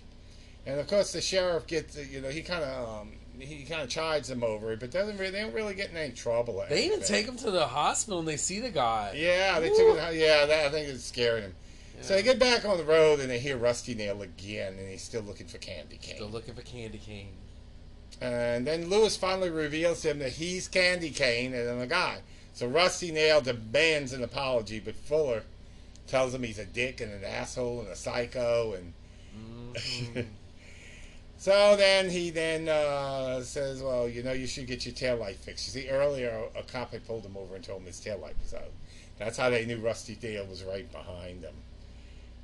and 0.66 0.80
of 0.80 0.88
course 0.88 1.14
the 1.14 1.22
sheriff 1.22 1.68
gets 1.68 1.98
you 1.98 2.20
know 2.22 2.30
he 2.30 2.42
kind 2.42 2.64
of 2.64 3.02
um, 3.02 3.12
he 3.40 3.64
kind 3.64 3.82
of 3.82 3.90
chides 3.90 4.28
them 4.28 4.44
over 4.44 4.72
it, 4.72 4.80
but 4.80 4.92
doesn't 4.92 5.18
really, 5.18 5.32
they 5.32 5.42
don't 5.42 5.54
really 5.54 5.74
get 5.74 5.90
in 5.92 5.98
any 5.98 6.14
trouble. 6.14 6.64
They 6.70 6.86
even 6.86 7.02
take 7.02 7.26
him 7.26 7.38
to 7.38 7.52
the 7.52 7.68
hospital 7.68 8.20
and 8.20 8.28
they 8.28 8.38
see 8.38 8.60
the 8.60 8.70
guy. 8.70 9.14
Yeah, 9.16 9.60
they 9.60 9.70
took 9.70 9.98
it. 9.98 10.16
Yeah, 10.16 10.46
that, 10.46 10.66
I 10.66 10.70
think 10.70 10.90
it 10.90 11.00
scared 11.00 11.44
him. 11.44 11.56
So 12.02 12.14
they 12.16 12.24
get 12.24 12.40
back 12.40 12.64
on 12.64 12.78
the 12.78 12.86
road 12.86 13.20
and 13.20 13.30
they 13.30 13.40
hear 13.40 13.58
Rusty 13.58 13.94
Nail 13.94 14.22
again, 14.22 14.76
and 14.80 14.88
he's 14.88 15.02
still 15.02 15.22
looking 15.22 15.48
for 15.48 15.58
Candy 15.58 15.98
Cane. 15.98 16.16
Still 16.16 16.30
looking 16.30 16.54
for 16.54 16.62
candy 16.62 16.98
cane. 16.98 17.34
And 18.22 18.66
then 18.66 18.90
Lewis 18.90 19.18
finally 19.18 19.50
reveals 19.50 20.02
to 20.02 20.12
him 20.12 20.20
that 20.20 20.32
he's 20.34 20.68
Candy 20.70 21.10
Cane 21.10 21.54
and 21.54 21.70
I'm 21.70 21.88
guy. 21.90 22.20
So 22.54 22.68
Rusty 22.68 23.12
Nail 23.12 23.42
demands 23.42 24.14
an 24.14 24.24
apology, 24.24 24.80
but 24.80 24.96
Fuller 24.96 25.44
tells 26.08 26.34
him 26.34 26.44
he's 26.44 26.60
a 26.60 26.66
dick 26.66 27.02
and 27.02 27.12
an 27.14 27.24
asshole 27.24 27.82
and 27.82 27.90
a 27.90 27.96
psycho. 27.96 28.74
And 28.74 28.94
Mm-hmm. 29.74 30.22
so 31.40 31.76
then 31.76 32.10
he 32.10 32.30
then 32.30 32.70
uh, 32.70 33.42
says, 33.42 33.82
"Well, 33.82 34.08
you 34.08 34.22
know, 34.22 34.34
you 34.34 34.46
should 34.46 34.68
get 34.68 34.86
your 34.86 34.94
taillight 34.94 35.36
fixed." 35.36 35.74
You 35.74 35.82
see, 35.82 35.90
earlier 35.90 36.44
a 36.56 36.62
cop 36.62 36.92
had 36.92 37.08
pulled 37.08 37.26
him 37.26 37.36
over 37.36 37.56
and 37.56 37.64
told 37.64 37.80
him 37.82 37.88
his 37.88 38.00
taillight 38.00 38.40
was 38.40 38.54
out. 38.54 38.72
That's 39.18 39.38
how 39.38 39.50
they 39.50 39.66
knew 39.66 39.78
Rusty 39.78 40.18
Nail 40.22 40.46
was 40.46 40.64
right 40.64 40.90
behind 40.92 41.42
them. 41.42 41.56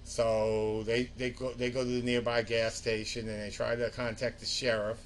So 0.04 0.84
they 0.84 1.12
they 1.18 1.30
go 1.30 1.54
they 1.54 1.70
go 1.70 1.84
to 1.84 1.90
the 1.90 2.02
nearby 2.02 2.42
gas 2.42 2.74
station 2.74 3.30
and 3.30 3.42
they 3.42 3.52
try 3.52 3.76
to 3.76 3.92
contact 3.92 4.40
the 4.40 4.46
sheriff 4.48 4.98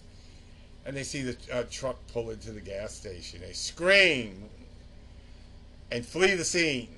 and 0.85 0.95
they 0.95 1.03
see 1.03 1.21
the 1.21 1.37
uh, 1.53 1.63
truck 1.69 1.97
pull 2.11 2.31
into 2.31 2.51
the 2.51 2.61
gas 2.61 2.93
station. 2.93 3.41
They 3.41 3.53
scream 3.53 4.49
and 5.91 6.05
flee 6.05 6.35
the 6.35 6.45
scene, 6.45 6.89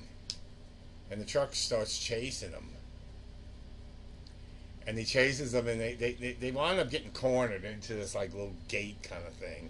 and 1.10 1.20
the 1.20 1.26
truck 1.26 1.54
starts 1.54 1.98
chasing 1.98 2.52
them. 2.52 2.70
And 4.88 4.98
he 4.98 5.06
chases 5.06 5.52
them, 5.52 5.68
and 5.68 5.80
they, 5.80 5.94
they, 5.94 6.14
they, 6.14 6.34
they 6.34 6.52
wind 6.52 6.80
up 6.80 6.90
getting 6.90 7.12
cornered 7.12 7.64
into 7.64 7.94
this 7.94 8.16
like 8.16 8.34
little 8.34 8.56
gate 8.68 8.98
kind 9.04 9.22
of 9.26 9.34
thing. 9.34 9.70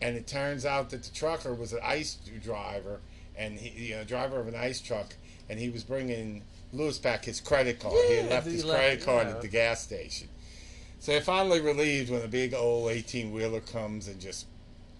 And 0.00 0.16
it 0.16 0.26
turns 0.26 0.66
out 0.66 0.90
that 0.90 1.02
the 1.02 1.14
trucker 1.14 1.54
was 1.54 1.72
an 1.72 1.80
ice 1.82 2.18
driver, 2.42 3.00
and 3.36 3.58
he, 3.58 3.88
you 3.88 3.96
know, 3.96 4.04
driver 4.04 4.38
of 4.38 4.48
an 4.48 4.54
ice 4.54 4.80
truck, 4.80 5.14
and 5.48 5.58
he 5.58 5.70
was 5.70 5.84
bringing 5.84 6.42
Lewis 6.72 6.98
back 6.98 7.24
his 7.24 7.40
credit 7.40 7.80
card. 7.80 7.94
he 8.08 8.16
had 8.16 8.30
left 8.30 8.46
his 8.46 8.64
left- 8.64 8.78
credit 8.78 9.04
card 9.04 9.26
yeah. 9.28 9.34
at 9.34 9.42
the 9.42 9.48
gas 9.48 9.82
station. 9.82 10.28
So 10.98 11.12
they're 11.12 11.20
finally 11.20 11.60
relieved 11.60 12.10
when 12.10 12.22
a 12.22 12.28
big 12.28 12.54
old 12.54 12.90
18 12.90 13.32
wheeler 13.32 13.60
comes 13.60 14.06
and 14.06 14.20
just 14.20 14.46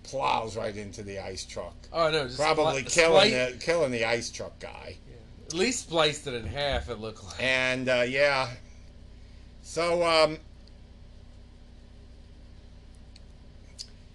plows 0.03 0.57
right 0.57 0.77
into 0.77 1.03
the 1.03 1.19
ice 1.21 1.45
truck. 1.45 1.75
Oh 1.93 2.11
no, 2.11 2.29
Probably 2.37 2.83
killing 2.83 3.31
the, 3.31 3.57
killing 3.61 3.93
the 3.93 4.05
ice 4.05 4.31
truck 4.31 4.59
guy. 4.59 4.97
At 5.47 5.55
least 5.55 5.81
spliced 5.81 6.27
it 6.27 6.35
in 6.35 6.47
half. 6.47 6.89
It 6.89 6.99
looked 6.99 7.23
like. 7.25 7.43
And 7.43 7.89
uh, 7.89 8.05
yeah, 8.09 8.49
so 9.63 10.03
um, 10.05 10.39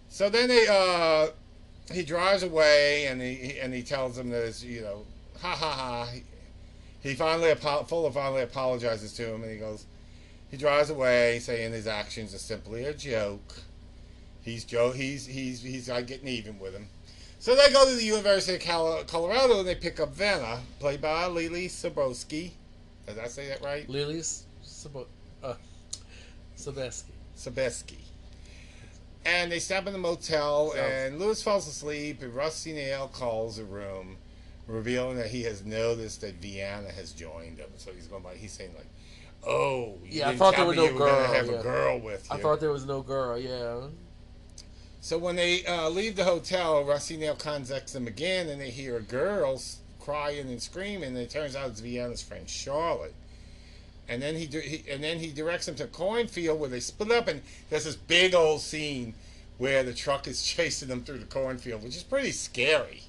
so 0.10 0.30
then 0.30 0.50
they 0.50 0.68
uh, 0.70 1.28
he 1.92 2.04
drives 2.04 2.44
away 2.44 3.08
and 3.08 3.22
he 3.22 3.60
and 3.60 3.74
he 3.74 3.82
tells 3.82 4.16
them 4.16 4.30
that 4.30 4.62
you 4.64 4.82
know 4.82 5.06
ha 5.40 5.56
ha 5.56 5.72
ha. 5.72 6.10
He, 6.14 6.24
he 7.02 7.16
finally 7.16 7.54
Fuller 7.56 8.12
finally 8.12 8.42
apologizes 8.42 9.14
to 9.14 9.34
him 9.34 9.44
and 9.44 9.52
he 9.52 9.58
goes. 9.58 9.86
He 10.50 10.56
drives 10.56 10.90
away, 10.90 11.40
saying 11.40 11.74
his 11.74 11.88
actions 11.88 12.34
are 12.34 12.38
simply 12.40 12.86
a 12.86 12.94
joke. 12.94 13.56
He's 14.42 14.64
Joe. 14.64 14.92
He's 14.92 15.26
he's 15.26 15.62
he's 15.62 15.90
not 15.90 16.08
getting 16.08 16.30
even 16.30 16.58
with 16.58 16.74
him. 16.74 16.88
So 17.40 17.56
they 17.56 17.70
go 17.72 17.88
to 17.88 17.96
the 17.96 18.04
University 18.04 18.56
of 18.56 18.62
Col- 18.64 19.04
Colorado 19.04 19.60
and 19.60 19.68
they 19.68 19.76
pick 19.76 20.00
up 20.00 20.14
Vanna, 20.14 20.60
played 20.80 21.02
by 21.02 21.28
Lily 21.28 21.68
Sobrowski. 21.68 22.52
Did 23.06 23.20
I 23.20 23.28
say 23.28 23.48
that 23.50 23.62
right? 23.62 23.88
Lily's 23.90 24.46
Sabo- 24.64 25.08
uh. 25.44 25.54
Sobeski. 26.58 27.98
And 29.26 29.52
they 29.52 29.60
stop 29.60 29.88
in 29.88 29.94
the 29.94 30.00
motel, 30.00 30.72
Sounds- 30.72 30.80
and 30.80 31.20
Lewis 31.20 31.44
falls 31.44 31.68
asleep, 31.68 32.22
and 32.22 32.34
Rusty 32.34 32.74
Nail 32.74 33.10
calls 33.10 33.58
the 33.58 33.66
room, 33.66 34.18
revealing 34.68 35.18
that 35.18 35.28
he 35.28 35.44
has 35.44 35.66
noticed 35.66 36.22
that 36.22 36.36
Vienna 36.36 36.92
has 36.92 37.12
joined 37.12 37.58
him. 37.58 37.70
So 37.78 37.92
he's 37.92 38.08
going 38.08 38.24
by, 38.24 38.36
he's 38.36 38.54
saying, 38.54 38.72
like, 38.76 38.88
oh, 39.46 39.96
you 40.06 40.20
Yeah, 40.20 40.30
I 40.30 40.36
thought 40.36 40.56
there 40.56 40.66
was 40.66 40.78
no 40.78 40.92
were 40.92 40.98
girl, 40.98 41.34
have 41.34 41.48
yeah. 41.48 41.60
a 41.60 41.64
girl 41.64 42.00
with 42.00 42.28
you. 42.30 42.38
I 42.38 42.42
thought 42.42 42.60
there 42.60 42.72
was 42.72 42.86
no 42.86 43.02
girl. 43.02 43.38
Yeah. 43.38 43.88
So 45.02 45.18
when 45.18 45.36
they 45.36 45.66
uh, 45.66 45.90
leave 45.90 46.16
the 46.16 46.24
hotel, 46.24 46.84
Rusty 46.84 47.18
Nail 47.18 47.36
contacts 47.36 47.94
them 47.94 48.08
again, 48.08 48.50
and 48.50 48.60
they 48.60 48.72
hear 48.72 48.98
a 48.98 49.02
girl 49.02 49.62
crying 50.00 50.50
and 50.50 50.62
screaming. 50.62 51.10
And 51.10 51.18
it 51.18 51.30
turns 51.30 51.56
out 51.56 51.70
it's 51.70 51.82
Vienna's 51.82 52.22
friend 52.22 52.50
Charlotte. 52.50 53.14
And 54.10 54.22
then 54.22 54.36
he, 54.36 54.46
he 54.46 54.84
and 54.90 55.04
then 55.04 55.20
he 55.20 55.32
directs 55.32 55.66
them 55.66 55.76
to 55.76 55.84
a 55.84 55.88
cornfield 55.88 56.60
where 56.60 56.70
they 56.70 56.80
split 56.80 57.12
up, 57.12 57.28
and 57.28 57.42
there's 57.70 57.86
this 57.86 57.96
big 57.96 58.34
old 58.34 58.62
scene 58.62 59.14
where 59.58 59.84
the 59.84 59.94
truck 59.94 60.28
is 60.28 60.44
chasing 60.46 60.88
them 60.88 61.04
through 61.04 61.20
the 61.20 61.26
cornfield, 61.26 61.84
which 61.84 61.96
is 61.96 62.04
pretty 62.04 62.32
scary. 62.32 63.04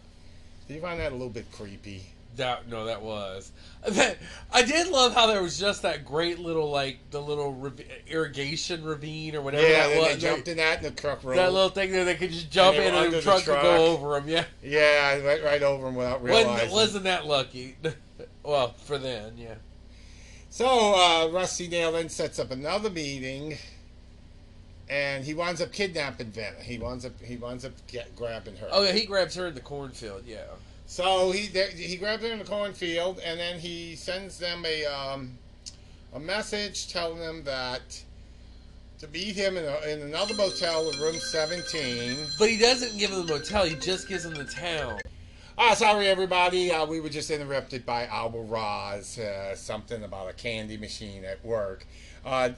Do 0.67 0.75
you 0.75 0.81
find 0.81 1.01
that 1.01 1.13
a 1.13 1.15
little 1.15 1.31
bit 1.31 1.51
creepy? 1.53 2.03
That 2.37 2.69
no, 2.69 2.85
that 2.85 3.03
was. 3.03 3.53
That, 3.89 4.19
I 4.53 4.63
did 4.63 4.89
love 4.89 5.15
how 5.15 5.29
there 5.29 5.41
was 5.41 5.59
just 5.59 5.83
that 5.83 6.05
great 6.05 6.41
little 6.41 6.69
like 6.69 6.99
the 7.11 7.23
little 7.23 7.73
irrigation 8.09 8.85
ravine 8.85 9.37
or 9.37 9.41
whatever 9.41 9.67
yeah, 9.67 9.89
that 9.89 9.99
was. 9.99 10.09
they 10.09 10.17
jumped 10.19 10.49
in 10.49 10.57
that, 10.57 10.79
and 10.79 10.87
the 10.87 11.01
truck 11.01 11.23
rolled. 11.23 11.39
that 11.39 11.53
little 11.53 11.69
thing 11.69 11.93
there, 11.93 12.05
they 12.05 12.17
could 12.17 12.33
just 12.33 12.51
jump 12.51 12.77
in 12.77 12.93
and 12.93 13.13
the 13.13 13.23
truck 13.23 13.39
could 13.39 13.53
truck. 13.53 13.63
go 13.63 13.87
over 13.87 14.21
them. 14.21 14.29
Yeah, 14.29 14.45
yeah, 14.63 15.19
right, 15.21 15.43
right 15.45 15.63
over 15.63 15.87
them 15.87 15.95
without 15.95 16.23
realizing. 16.23 16.51
wasn't, 16.51 16.73
wasn't 16.73 17.05
that 17.05 17.27
lucky? 17.27 17.77
well, 18.43 18.73
for 18.73 18.99
then, 18.99 19.39
yeah. 19.39 19.55
So 20.51 20.67
uh, 20.67 21.29
Rusty 21.31 21.69
Nail 21.69 21.93
then 21.93 22.09
sets 22.09 22.39
up 22.39 22.51
another 22.51 22.91
meeting, 22.91 23.59
and 24.89 25.25
he 25.25 25.35
winds 25.35 25.61
up 25.61 25.73
kidnapping 25.73 26.29
Vanna. 26.31 26.61
He 26.61 26.79
winds 26.79 27.05
up 27.05 27.13
he 27.23 27.37
winds 27.37 27.65
up 27.65 27.73
get, 27.87 28.15
grabbing 28.17 28.57
her. 28.57 28.69
Oh 28.71 28.83
yeah, 28.83 28.93
he 28.93 29.07
grabs 29.07 29.35
her 29.35 29.47
in 29.47 29.55
the 29.55 29.61
cornfield. 29.61 30.25
Yeah. 30.27 30.45
So 30.87 31.31
he 31.33 31.49
there- 31.49 31.71
he 31.71 31.97
grabs 31.97 32.23
her 32.23 32.33
in 32.33 32.39
the 32.39 32.45
cornfield, 32.45 33.21
and 33.25 33.39
then 33.39 33.59
he 33.59 33.95
sends 33.95 34.39
them 34.39 34.65
a 34.65 34.87
um, 34.87 35.37
a 36.15 36.19
message 36.21 36.89
telling 36.89 37.19
them 37.19 37.45
that 37.45 38.03
to 39.01 39.07
meet 39.09 39.37
him 39.37 39.57
in, 39.57 39.65
a, 39.65 39.81
in 39.93 40.03
another 40.03 40.35
motel 40.35 40.89
in 40.91 40.99
room 40.99 41.15
seventeen. 41.17 42.17
But 42.39 42.49
he 42.49 42.57
doesn't 42.57 42.99
give 42.99 43.11
them 43.11 43.27
the 43.27 43.35
motel. 43.35 43.65
He 43.67 43.77
just 43.77 44.09
gives 44.09 44.25
them 44.25 44.35
the 44.35 44.45
town. 44.45 44.99
Ah, 45.61 45.75
sorry 45.75 46.07
everybody. 46.07 46.71
Uh, 46.71 46.87
we 46.87 47.01
were 47.01 47.09
just 47.09 47.31
interrupted 47.31 47.85
by 47.85 48.07
Albert 48.07 48.45
Roz. 48.45 49.19
Uh, 49.19 49.57
something 49.57 50.05
about 50.05 50.31
a 50.31 50.33
candy 50.33 50.77
machine 50.77 51.25
at 51.25 51.45
work. 51.45 51.85
Uh, 52.25 52.51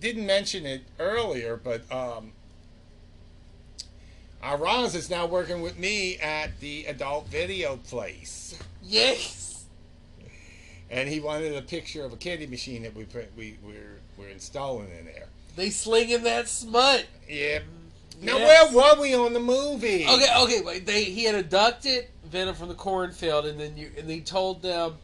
didn't 0.00 0.24
mention 0.24 0.64
it 0.64 0.82
earlier, 0.98 1.56
but 1.62 1.82
um, 1.92 2.32
our 4.42 4.56
Roz 4.56 4.94
is 4.94 5.10
now 5.10 5.26
working 5.26 5.60
with 5.60 5.78
me 5.78 6.16
at 6.18 6.58
the 6.60 6.86
adult 6.86 7.28
video 7.28 7.76
place, 7.76 8.58
Yes. 8.82 9.64
and 10.90 11.10
he 11.10 11.20
wanted 11.20 11.54
a 11.54 11.60
picture 11.60 12.04
of 12.04 12.14
a 12.14 12.16
candy 12.16 12.46
machine 12.46 12.82
that 12.84 12.94
we 12.94 13.04
put, 13.04 13.30
we 13.36 13.58
we're 13.62 13.98
we're 14.16 14.28
installing 14.30 14.88
in 14.98 15.04
there. 15.04 15.26
They 15.56 15.68
slinging 15.68 16.22
that 16.22 16.48
smut. 16.48 17.04
Yep. 17.28 17.64
Now 18.20 18.36
Yes. 18.36 18.72
where 18.74 18.94
were 18.94 19.00
we 19.00 19.14
on 19.14 19.32
the 19.32 19.40
movie? 19.40 20.06
Okay, 20.06 20.28
okay, 20.38 20.60
wait. 20.60 20.86
They 20.86 21.04
he 21.04 21.24
had 21.24 21.34
abducted 21.34 22.06
Venom 22.24 22.54
from 22.54 22.68
the 22.68 22.74
cornfield, 22.74 23.46
and 23.46 23.58
then 23.58 23.76
you 23.76 23.90
and 23.96 24.08
he 24.10 24.20
told 24.20 24.62
them, 24.62 24.96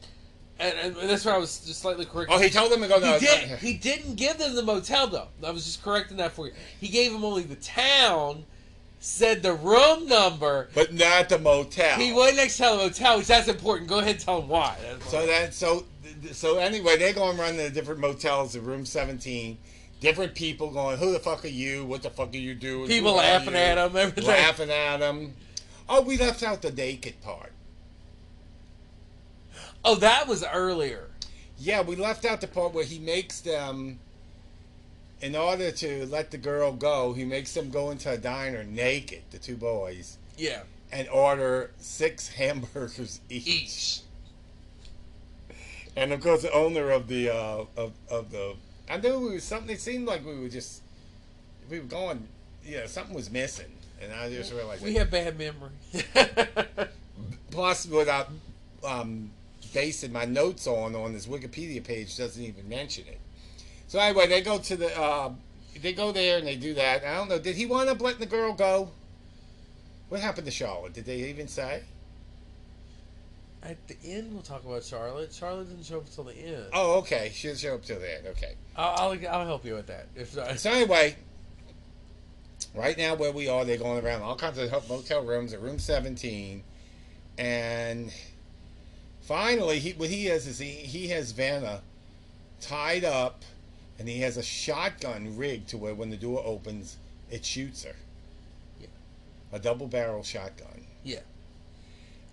and, 0.58 0.78
and 0.78 1.08
that's 1.08 1.25
where 1.25 1.35
I 1.35 1.38
was 1.38 1.61
just 1.61 1.80
slightly 1.80 2.04
correct. 2.04 2.30
Oh, 2.32 2.38
he 2.38 2.50
told 2.50 2.70
them 2.73 2.82
to 2.82 2.88
go. 2.88 3.00
He 3.00 3.18
did, 3.18 3.58
he 3.58 3.75
didn't 3.75 4.16
give 4.16 4.38
them 4.38 4.54
the 4.54 4.62
motel 4.62 5.06
though. 5.06 5.28
I 5.44 5.50
was 5.50 5.64
just 5.64 5.82
correcting 5.82 6.18
that 6.18 6.32
for 6.32 6.46
you. 6.46 6.52
He 6.80 6.88
gave 6.88 7.12
them 7.12 7.25
only 7.25 7.42
the 7.42 7.56
town. 7.56 8.44
Said 8.99 9.42
the 9.42 9.52
room 9.52 10.08
number. 10.08 10.68
but 10.75 10.92
not 10.92 11.28
the 11.28 11.38
motel. 11.38 11.99
He 11.99 12.12
wouldn't 12.12 12.38
next 12.38 12.56
tell 12.56 12.78
the 12.78 12.85
motel, 12.85 13.18
which 13.18 13.26
that's 13.26 13.46
important. 13.46 13.88
Go 13.88 13.99
ahead 13.99 14.12
and 14.16 14.20
tell 14.20 14.40
them 14.40 14.49
why. 14.49 14.76
That's 14.82 15.11
So 15.11 15.26
that 15.26 15.54
so 15.54 15.85
so 16.32 16.58
anyway, 16.58 16.96
they 16.96 17.12
go 17.12 17.20
going 17.20 17.38
around 17.38 17.56
the 17.58 17.70
different 17.70 18.00
motels 18.00 18.56
in 18.56 18.64
room 18.64 18.85
seventeen. 18.87 19.58
Different 20.00 20.34
people 20.34 20.70
going, 20.70 20.98
"Who 20.98 21.12
the 21.12 21.18
fuck 21.20 21.44
are 21.44 21.48
you? 21.48 21.84
What 21.86 22.02
the 22.02 22.10
fuck 22.10 22.32
are 22.34 22.36
you 22.38 22.54
doing?" 22.54 22.88
People 22.88 23.12
Who 23.12 23.16
laughing 23.18 23.54
at 23.54 23.78
'em, 23.78 23.96
everything. 23.96 24.24
laughing 24.24 24.70
at 24.70 24.98
them. 24.98 25.34
Oh, 25.88 26.02
we 26.02 26.16
left 26.18 26.42
out 26.42 26.62
the 26.62 26.70
naked 26.72 27.20
part. 27.22 27.52
Oh, 29.84 29.94
that 29.96 30.26
was 30.26 30.44
earlier. 30.44 31.08
Yeah, 31.58 31.80
we 31.80 31.96
left 31.96 32.24
out 32.24 32.40
the 32.40 32.48
part 32.48 32.74
where 32.74 32.84
he 32.84 32.98
makes 32.98 33.40
them, 33.40 33.98
in 35.22 35.34
order 35.34 35.70
to 35.70 36.06
let 36.06 36.30
the 36.30 36.38
girl 36.38 36.72
go, 36.72 37.12
he 37.14 37.24
makes 37.24 37.54
them 37.54 37.70
go 37.70 37.90
into 37.90 38.10
a 38.10 38.18
diner 38.18 38.64
naked, 38.64 39.22
the 39.30 39.38
two 39.38 39.56
boys, 39.56 40.18
Yeah. 40.36 40.62
and 40.92 41.08
order 41.08 41.70
six 41.78 42.28
hamburgers 42.36 43.20
each. 43.30 43.46
Each. 43.46 44.00
And 45.96 46.12
of 46.12 46.20
course, 46.20 46.42
the 46.42 46.52
owner 46.52 46.90
of 46.90 47.08
the 47.08 47.30
uh, 47.30 47.64
of 47.76 47.92
of 48.10 48.30
the, 48.30 48.54
I 48.88 48.98
knew 48.98 49.18
we 49.18 49.34
was 49.34 49.44
something. 49.44 49.74
It 49.74 49.80
seemed 49.80 50.06
like 50.06 50.24
we 50.24 50.38
were 50.38 50.48
just, 50.48 50.82
we 51.70 51.80
were 51.80 51.86
going, 51.86 52.26
yeah, 52.64 52.86
something 52.86 53.14
was 53.14 53.30
missing, 53.30 53.70
and 54.00 54.12
I 54.12 54.30
just 54.30 54.52
realized. 54.52 54.84
We 54.84 54.94
have 54.94 55.10
bad 55.10 55.38
memory. 55.38 55.72
Plus, 57.50 57.86
without 57.86 58.28
um, 58.84 59.30
basing 59.72 60.12
my 60.12 60.24
notes 60.24 60.66
on 60.66 60.94
on 60.94 61.12
this 61.12 61.26
Wikipedia 61.26 61.82
page, 61.82 62.16
doesn't 62.16 62.42
even 62.42 62.68
mention 62.68 63.04
it. 63.08 63.18
So 63.88 63.98
anyway, 63.98 64.26
they 64.26 64.40
go 64.40 64.58
to 64.58 64.76
the, 64.76 64.98
uh, 64.98 65.32
they 65.80 65.92
go 65.92 66.12
there 66.12 66.38
and 66.38 66.46
they 66.46 66.56
do 66.56 66.74
that. 66.74 67.04
I 67.04 67.14
don't 67.14 67.28
know. 67.28 67.38
Did 67.38 67.56
he 67.56 67.66
wind 67.66 67.88
up 67.88 68.00
letting 68.00 68.20
the 68.20 68.26
girl 68.26 68.52
go? 68.52 68.90
What 70.08 70.20
happened 70.20 70.46
to 70.46 70.50
Charlotte? 70.50 70.92
Did 70.92 71.04
they 71.04 71.16
even 71.24 71.48
say? 71.48 71.82
At 73.66 73.88
the 73.88 73.96
end, 74.04 74.32
we'll 74.32 74.42
talk 74.42 74.64
about 74.64 74.85
Charlotte. 74.85 75.32
Charlotte 75.32 75.68
didn't 75.68 75.85
show 75.85 75.96
up 75.96 76.06
until 76.06 76.25
the 76.25 76.35
end. 76.35 76.66
Oh, 76.73 76.99
okay. 76.99 77.32
She 77.35 77.49
didn't 77.49 77.58
show 77.58 77.75
up 77.75 77.85
till 77.85 77.99
the 77.99 78.16
end. 78.16 78.26
Okay. 78.28 78.54
I'll, 78.76 79.11
I'll, 79.11 79.28
I'll 79.28 79.46
help 79.46 79.64
you 79.64 79.75
with 79.75 79.88
that. 79.88 80.06
If 80.14 80.38
I, 80.38 80.54
So 80.54 80.70
anyway, 80.70 81.16
right 82.76 82.96
now 82.96 83.16
where 83.16 83.32
we 83.32 83.49
are, 83.49 83.64
they're 83.64 83.76
going 83.76 84.04
around 84.04 84.23
all 84.23 84.37
kinds 84.37 84.58
of 84.58 84.88
motel 84.88 85.25
rooms 85.25 85.52
at 85.52 85.61
room 85.61 85.80
17, 85.80 86.62
and 87.38 88.12
finally, 89.23 89.80
he 89.80 89.92
what 89.94 90.11
he 90.11 90.26
has 90.26 90.46
is 90.46 90.58
he 90.58 90.68
he 90.68 91.08
has 91.08 91.32
Vanna 91.32 91.82
tied 92.61 93.04
up, 93.04 93.42
and 93.99 94.08
he 94.08 94.20
has 94.20 94.37
a 94.37 94.42
shotgun 94.44 95.37
rigged 95.37 95.68
to 95.70 95.78
where 95.78 95.94
when 95.94 96.11
the 96.11 96.16
door 96.16 96.40
opens, 96.44 96.99
it 97.30 97.44
shoots 97.44 97.82
her. 97.82 97.96
Yeah. 98.80 98.87
A 99.52 99.58
double 99.58 99.88
barrel 99.88 100.23
shotgun, 100.23 100.87
yeah. 101.02 101.20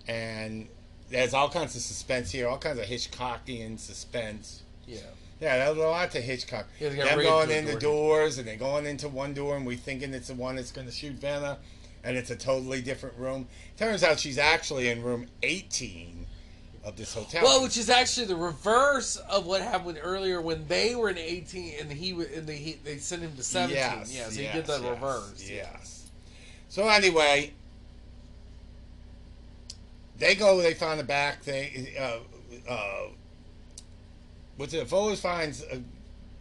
and 0.06 0.68
there's 1.14 1.34
all 1.34 1.48
kinds 1.48 1.76
of 1.76 1.82
suspense 1.82 2.30
here, 2.30 2.48
all 2.48 2.58
kinds 2.58 2.78
of 2.78 2.86
Hitchcockian 2.86 3.78
suspense. 3.78 4.62
Yeah. 4.86 4.98
Yeah, 5.40 5.58
that 5.58 5.70
was 5.70 5.78
a 5.78 5.88
lot 5.88 6.10
to 6.12 6.20
Hitchcock. 6.20 6.66
Yeah, 6.80 6.90
Them 6.90 7.18
going 7.22 7.50
in 7.50 7.64
the 7.66 7.72
door. 7.72 7.80
doors, 7.80 8.38
and 8.38 8.46
they're 8.46 8.56
going 8.56 8.86
into 8.86 9.08
one 9.08 9.34
door, 9.34 9.56
and 9.56 9.66
we 9.66 9.76
thinking 9.76 10.14
it's 10.14 10.28
the 10.28 10.34
one 10.34 10.56
that's 10.56 10.72
going 10.72 10.86
to 10.86 10.92
shoot 10.92 11.14
Vanna, 11.14 11.58
and 12.02 12.16
it's 12.16 12.30
a 12.30 12.36
totally 12.36 12.80
different 12.80 13.18
room. 13.18 13.48
Turns 13.76 14.02
out 14.02 14.18
she's 14.18 14.38
actually 14.38 14.88
in 14.88 15.02
room 15.02 15.26
18 15.42 16.26
of 16.84 16.96
this 16.96 17.14
hotel. 17.14 17.42
Well, 17.42 17.62
which 17.62 17.76
is 17.76 17.90
actually 17.90 18.26
the 18.26 18.36
reverse 18.36 19.16
of 19.16 19.46
what 19.46 19.62
happened 19.62 19.98
earlier 20.02 20.40
when 20.40 20.66
they 20.68 20.94
were 20.94 21.08
in 21.08 21.18
18 21.18 21.74
and 21.80 21.90
he 21.90 22.12
was 22.12 22.26
and 22.28 22.46
they 22.46 22.56
he, 22.56 22.72
they 22.84 22.98
sent 22.98 23.22
him 23.22 23.34
to 23.36 23.42
17. 23.42 23.76
Yes, 23.76 24.14
yeah, 24.14 24.28
so 24.28 24.40
yes, 24.40 24.52
he 24.52 24.58
did 24.58 24.66
the 24.66 24.80
yes, 24.80 24.90
reverse. 24.90 25.50
Yes. 25.50 26.10
So 26.68 26.88
anyway, 26.88 27.54
they 30.24 30.34
go. 30.34 30.62
They 30.62 30.72
find 30.72 30.98
the 30.98 31.04
back 31.04 31.42
thing. 31.42 31.86
Uh, 32.00 32.18
uh, 32.68 33.08
what's 34.56 34.72
it? 34.72 34.88
Fuller 34.88 35.16
finds 35.16 35.62
uh, 35.62 35.78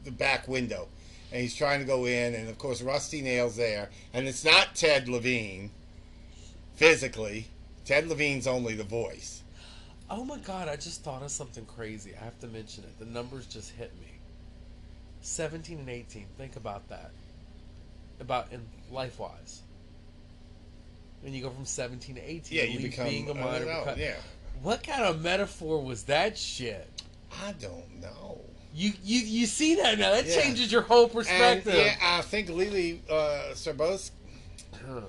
the 0.06 0.12
back 0.12 0.48
window, 0.48 0.88
and 1.34 1.42
he's 1.42 1.54
trying 1.54 1.82
to 1.82 1.86
go 1.86 2.06
in, 2.06 2.34
and 2.34 2.48
of 2.50 2.58
course 2.58 2.82
Rusty 2.82 3.22
Nail's 3.22 3.58
there, 3.58 3.90
and 4.13 4.25
it's 4.25 4.46
not 4.46 4.74
Ted 4.74 5.10
Levine. 5.10 5.70
Physically, 6.75 7.48
Ted 7.84 8.08
Levine's 8.08 8.48
only 8.48 8.74
the 8.74 8.86
voice. 8.86 9.44
Oh 10.10 10.24
my 10.24 10.38
god, 10.38 10.70
I 10.70 10.78
just 10.78 11.04
thought 11.04 11.22
of 11.22 11.32
something 11.32 11.66
crazy. 11.66 12.13
I 12.20 12.24
have 12.24 12.40
to 12.40 12.48
mention 12.48 12.86
it. 12.86 12.98
The 13.00 13.06
numbers 13.06 13.46
just 13.48 13.72
hit 13.72 13.94
me. 14.00 14.08
17 15.22 15.80
and 15.80 15.90
18. 15.90 16.25
Think 16.38 16.56
about 16.56 16.88
that. 16.88 17.12
About 18.22 18.52
in 18.54 18.62
life 18.91 19.19
wise. 19.19 19.62
When 21.24 21.34
you 21.34 21.42
go 21.42 21.50
from 21.50 21.66
17 21.66 22.16
to 22.16 22.22
18, 22.22 22.58
Yeah, 22.58 22.66
you 22.66 22.80
become. 22.80 23.08
being 23.08 23.30
a 23.30 23.34
minor. 23.34 23.66
don't 23.66 23.98
yeah, 23.98 24.16
What 24.62 24.84
kind 24.86 25.04
of 25.04 25.22
metaphor 25.22 25.82
was 25.82 26.04
that 26.04 26.38
shit? 26.38 26.88
I 27.42 27.54
don't 27.54 28.02
know. 28.02 28.42
You 28.76 28.92
you 29.04 29.20
you 29.22 29.46
see 29.46 29.76
that 29.76 29.98
now? 30.00 30.12
That 30.12 30.26
Yeah. 30.26 30.42
changes 30.42 30.72
your 30.72 30.82
whole 30.82 31.04
And 31.06 31.14
perspective. 31.14 31.76
yeah, 31.76 31.96
I 32.02 32.22
think 32.22 32.50
Lily 32.50 33.02
uh, 33.10 33.54
Serbos. 33.54 34.12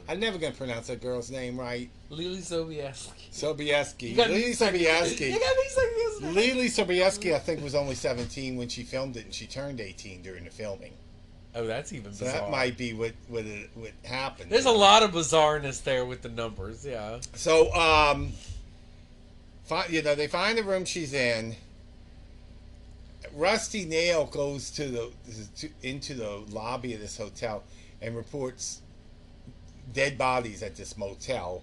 I'm 0.08 0.20
never 0.20 0.38
gonna 0.38 0.54
pronounce 0.54 0.86
that 0.86 1.00
girl's 1.02 1.30
name 1.32 1.58
right. 1.58 1.90
Lily 2.08 2.38
Sobieski. 2.38 3.30
Sobieski. 3.32 4.16
Lily 4.16 4.52
Sobieski. 4.52 5.32
You 5.32 5.40
got 5.40 5.56
me 5.56 5.64
second. 5.68 6.34
Lily 6.34 6.68
Sobieski, 6.68 7.34
I 7.34 7.40
think, 7.40 7.60
was 7.62 7.74
only 7.74 7.96
17 7.96 8.56
when 8.56 8.68
she 8.68 8.84
filmed 8.84 9.16
it, 9.16 9.24
and 9.24 9.34
she 9.34 9.46
turned 9.46 9.80
18 9.80 10.22
during 10.22 10.44
the 10.44 10.50
filming. 10.50 10.92
Oh, 11.56 11.66
that's 11.66 11.92
even 11.92 12.12
So 12.12 12.24
bizarre. 12.24 12.40
that 12.42 12.50
might 12.50 12.76
be 12.76 12.92
what 12.92 13.12
what, 13.28 13.44
it, 13.44 13.70
what 13.74 13.92
happened. 14.04 14.50
There's 14.50 14.64
a 14.64 14.70
lot 14.72 15.02
of 15.02 15.12
bizarreness 15.12 15.82
there 15.82 16.04
with 16.04 16.22
the 16.22 16.28
numbers. 16.28 16.84
Yeah. 16.84 17.20
So, 17.34 17.72
um, 17.74 18.32
fi- 19.64 19.86
you 19.86 20.02
know, 20.02 20.14
they 20.14 20.26
find 20.26 20.58
the 20.58 20.64
room 20.64 20.84
she's 20.84 21.14
in. 21.14 21.54
Rusty 23.34 23.84
Nail 23.84 24.26
goes 24.26 24.70
to 24.72 24.86
the 24.88 25.10
to, 25.56 25.68
into 25.82 26.14
the 26.14 26.42
lobby 26.50 26.94
of 26.94 27.00
this 27.00 27.16
hotel 27.16 27.62
and 28.00 28.16
reports 28.16 28.80
dead 29.92 30.16
bodies 30.18 30.62
at 30.62 30.76
this 30.76 30.96
motel, 30.96 31.62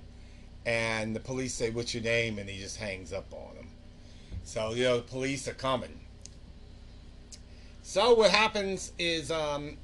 and 0.66 1.16
the 1.16 1.20
police 1.20 1.54
say, 1.54 1.70
"What's 1.70 1.94
your 1.94 2.04
name?" 2.04 2.40
and 2.40 2.50
he 2.50 2.60
just 2.60 2.78
hangs 2.78 3.14
up 3.14 3.32
on 3.34 3.56
them. 3.56 3.68
So 4.44 4.74
you 4.74 4.84
know, 4.86 4.98
the 4.98 5.04
police 5.04 5.48
are 5.48 5.54
coming. 5.54 6.00
So 7.84 8.14
what 8.14 8.32
happens 8.32 8.92
is, 9.00 9.32
um, 9.32 9.78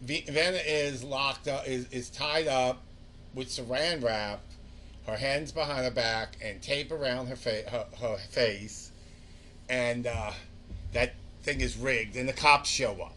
Vanna 0.00 0.58
is 0.64 1.02
locked 1.02 1.48
up, 1.48 1.66
is, 1.66 1.86
is 1.90 2.08
tied 2.08 2.46
up 2.46 2.80
with 3.34 3.48
saran 3.48 4.02
wrap, 4.02 4.40
her 5.06 5.16
hands 5.16 5.52
behind 5.52 5.84
her 5.84 5.90
back, 5.90 6.36
and 6.42 6.62
tape 6.62 6.92
around 6.92 7.26
her, 7.26 7.36
fa- 7.36 7.64
her, 7.70 7.86
her 8.00 8.16
face, 8.30 8.92
and 9.68 10.06
uh, 10.06 10.30
that 10.92 11.14
thing 11.42 11.60
is 11.60 11.76
rigged, 11.76 12.16
and 12.16 12.28
the 12.28 12.32
cops 12.32 12.68
show 12.70 12.92
up. 13.02 13.14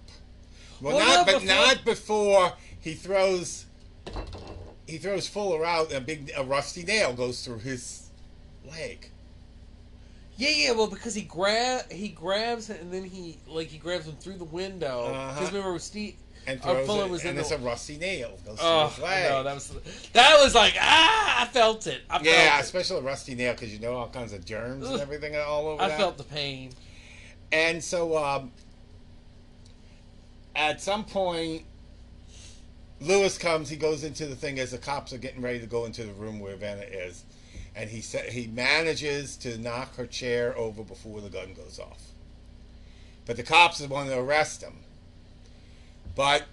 Well, 0.81 0.95
Well, 0.97 1.05
not, 1.07 1.27
no, 1.27 1.33
but 1.33 1.41
before- 1.41 1.55
not 1.55 1.85
before 1.85 2.53
he 2.79 2.93
throws 2.93 3.65
he 4.87 4.97
throws 4.97 5.27
Fuller 5.27 5.63
out. 5.63 5.87
And 5.87 5.97
a 5.97 6.01
big 6.01 6.31
a 6.35 6.43
rusty 6.43 6.83
nail 6.83 7.13
goes 7.13 7.45
through 7.45 7.59
his 7.59 8.09
leg. 8.67 9.10
Yeah, 10.41 10.49
yeah. 10.55 10.71
Well, 10.71 10.87
because 10.87 11.13
he 11.13 11.21
grab 11.21 11.91
he 11.91 12.07
grabs 12.09 12.69
it 12.69 12.81
and 12.81 12.91
then 12.91 13.03
he 13.03 13.37
like 13.47 13.67
he 13.67 13.77
grabs 13.77 14.07
him 14.07 14.15
through 14.15 14.37
the 14.37 14.43
window. 14.45 15.03
Because 15.07 15.37
Uh-huh. 15.49 15.57
remember, 15.57 15.79
Steve 15.79 16.15
And 16.47 16.61
throws 16.61 16.87
Fuller 16.87 17.07
was 17.07 17.21
in 17.23 17.29
and 17.29 17.37
the. 17.37 17.41
it's 17.41 17.51
a 17.51 17.57
rusty 17.59 17.97
nail 17.97 18.37
goes 18.45 18.57
Oh, 18.59 18.87
through 18.87 19.03
his 19.05 19.11
I 19.13 19.21
leg. 19.21 19.29
know 19.31 19.43
that 19.43 19.53
was 19.53 19.67
that 20.13 20.39
was 20.43 20.55
like 20.55 20.73
ah, 20.79 21.43
I 21.43 21.45
felt 21.45 21.85
it. 21.85 22.01
I 22.09 22.13
felt 22.15 22.25
Yeah, 22.25 22.57
it. 22.57 22.61
especially 22.63 22.97
a 22.97 23.01
rusty 23.01 23.35
nail 23.35 23.53
because 23.53 23.71
you 23.71 23.79
know 23.79 23.93
all 23.93 24.09
kinds 24.09 24.33
of 24.33 24.43
germs 24.43 24.87
and 24.89 24.99
everything 24.99 25.35
all 25.35 25.67
over 25.67 25.83
I 25.83 25.89
that. 25.89 25.97
felt 25.99 26.17
the 26.17 26.23
pain. 26.23 26.71
And 27.51 27.83
so, 27.83 28.17
um, 28.17 28.51
at 30.55 30.81
some 30.81 31.03
point, 31.03 31.63
Lewis 32.99 33.37
comes. 33.37 33.69
He 33.69 33.75
goes 33.75 34.03
into 34.03 34.25
the 34.25 34.35
thing 34.35 34.57
as 34.59 34.71
the 34.71 34.77
cops 34.77 35.11
are 35.13 35.17
getting 35.17 35.41
ready 35.41 35.59
to 35.59 35.65
go 35.65 35.85
into 35.85 36.03
the 36.03 36.13
room 36.13 36.39
where 36.39 36.55
Vanna 36.55 36.81
is, 36.83 37.25
and 37.75 37.89
he 37.89 38.01
sa- 38.01 38.29
he 38.29 38.47
manages 38.47 39.37
to 39.37 39.57
knock 39.57 39.95
her 39.95 40.05
chair 40.05 40.57
over 40.57 40.83
before 40.83 41.21
the 41.21 41.29
gun 41.29 41.53
goes 41.53 41.79
off. 41.79 42.01
But 43.25 43.37
the 43.37 43.43
cops 43.43 43.79
want 43.81 44.09
to 44.09 44.17
arrest 44.19 44.61
him. 44.61 44.79
But 46.15 46.43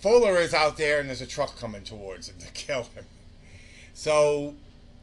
Fuller 0.00 0.38
is 0.38 0.54
out 0.54 0.76
there, 0.76 0.98
and 0.98 1.08
there's 1.08 1.20
a 1.20 1.26
truck 1.26 1.58
coming 1.58 1.82
towards 1.82 2.28
him 2.28 2.36
to 2.38 2.46
kill 2.52 2.84
him. 2.84 3.04
So 3.92 4.54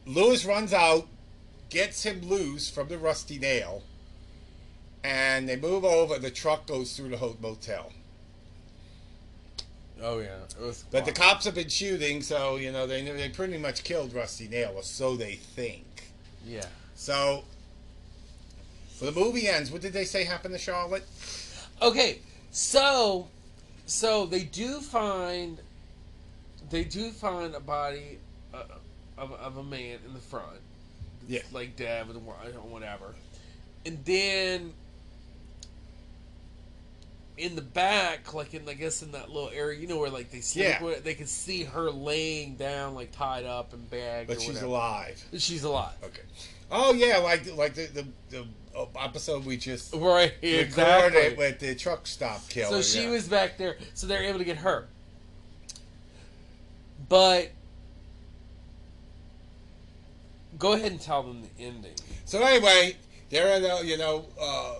Lewis 0.06 0.44
runs 0.44 0.72
out, 0.72 1.06
gets 1.70 2.02
him 2.02 2.20
loose 2.22 2.68
from 2.68 2.88
the 2.88 2.98
rusty 2.98 3.38
nail, 3.38 3.84
and 5.04 5.48
they 5.48 5.56
move 5.56 5.84
over. 5.84 6.18
The 6.18 6.30
truck 6.30 6.66
goes 6.66 6.96
through 6.96 7.10
the 7.10 7.18
ho- 7.18 7.36
motel. 7.40 7.92
Oh 10.02 10.20
yeah. 10.20 10.38
But 10.90 11.04
the 11.04 11.12
cops 11.12 11.44
have 11.44 11.54
been 11.54 11.68
shooting, 11.68 12.22
so 12.22 12.56
you 12.56 12.70
know 12.72 12.86
they 12.86 13.02
they 13.04 13.28
pretty 13.28 13.58
much 13.58 13.84
killed 13.84 14.12
Rusty 14.14 14.48
Nail, 14.48 14.72
or 14.76 14.82
so 14.82 15.16
they 15.16 15.34
think. 15.34 15.84
yeah. 16.46 16.66
So, 16.94 17.44
the 19.00 19.12
movie 19.12 19.46
ends. 19.48 19.70
What 19.70 19.82
did 19.82 19.92
they 19.92 20.04
say 20.04 20.24
happened 20.24 20.54
to 20.54 20.58
Charlotte? 20.58 21.06
Okay, 21.80 22.18
so 22.50 23.28
so 23.86 24.26
they 24.26 24.42
do 24.44 24.80
find 24.80 25.58
they 26.70 26.84
do 26.84 27.10
find 27.10 27.54
a 27.54 27.60
body 27.60 28.18
uh, 28.52 28.62
of, 29.16 29.32
of 29.32 29.56
a 29.58 29.62
man 29.62 29.98
in 30.06 30.12
the 30.14 30.20
front, 30.20 30.60
Yeah. 31.28 31.40
like 31.52 31.76
dead 31.76 32.06
with 32.08 32.16
or 32.16 32.20
whatever, 32.20 33.14
and 33.86 34.04
then 34.04 34.72
in 37.38 37.54
the 37.56 37.62
back, 37.62 38.34
like 38.34 38.52
in 38.54 38.68
I 38.68 38.74
guess 38.74 39.02
in 39.02 39.12
that 39.12 39.30
little 39.30 39.50
area, 39.54 39.78
you 39.78 39.86
know 39.86 39.98
where 39.98 40.10
like 40.10 40.30
they 40.30 40.40
sleep, 40.40 40.64
Yeah. 40.64 40.82
with, 40.82 41.04
they 41.04 41.14
could 41.14 41.28
see 41.28 41.64
her 41.64 41.90
laying 41.90 42.56
down, 42.56 42.94
like 42.94 43.12
tied 43.12 43.44
up 43.44 43.72
and 43.72 43.88
bagged. 43.90 44.28
But 44.28 44.40
she's 44.40 44.48
whatever. 44.48 44.66
alive. 44.66 45.24
She's 45.38 45.64
alive. 45.64 45.94
Okay. 46.04 46.22
Oh 46.70 46.92
yeah, 46.92 47.18
like 47.18 47.54
like 47.56 47.74
the 47.74 47.86
the, 47.86 48.06
the 48.30 48.46
uh, 48.76 48.86
episode 49.02 49.44
we 49.46 49.56
just 49.56 49.94
Right, 49.94 50.32
recorded 50.42 50.60
exactly. 50.60 51.34
with 51.36 51.58
the 51.60 51.74
truck 51.74 52.06
stop 52.06 52.46
killer. 52.48 52.70
So 52.70 52.82
she 52.82 53.04
yeah. 53.04 53.10
was 53.10 53.26
back 53.28 53.56
there, 53.58 53.76
so 53.94 54.06
they're 54.06 54.22
able 54.24 54.38
to 54.38 54.44
get 54.44 54.58
her. 54.58 54.86
But 57.08 57.50
go 60.58 60.72
ahead 60.72 60.92
and 60.92 61.00
tell 61.00 61.22
them 61.22 61.42
the 61.42 61.64
ending. 61.64 61.94
So 62.24 62.42
anyway, 62.42 62.96
they're 63.30 63.56
in 63.56 63.62
the 63.62 63.80
you 63.86 63.96
know 63.96 64.26
uh, 64.40 64.74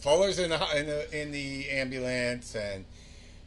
Fuller's 0.00 0.38
in 0.38 0.50
the 0.50 0.78
in 0.78 0.86
the 0.86 1.20
in 1.22 1.32
the 1.32 1.70
ambulance, 1.70 2.54
and 2.54 2.84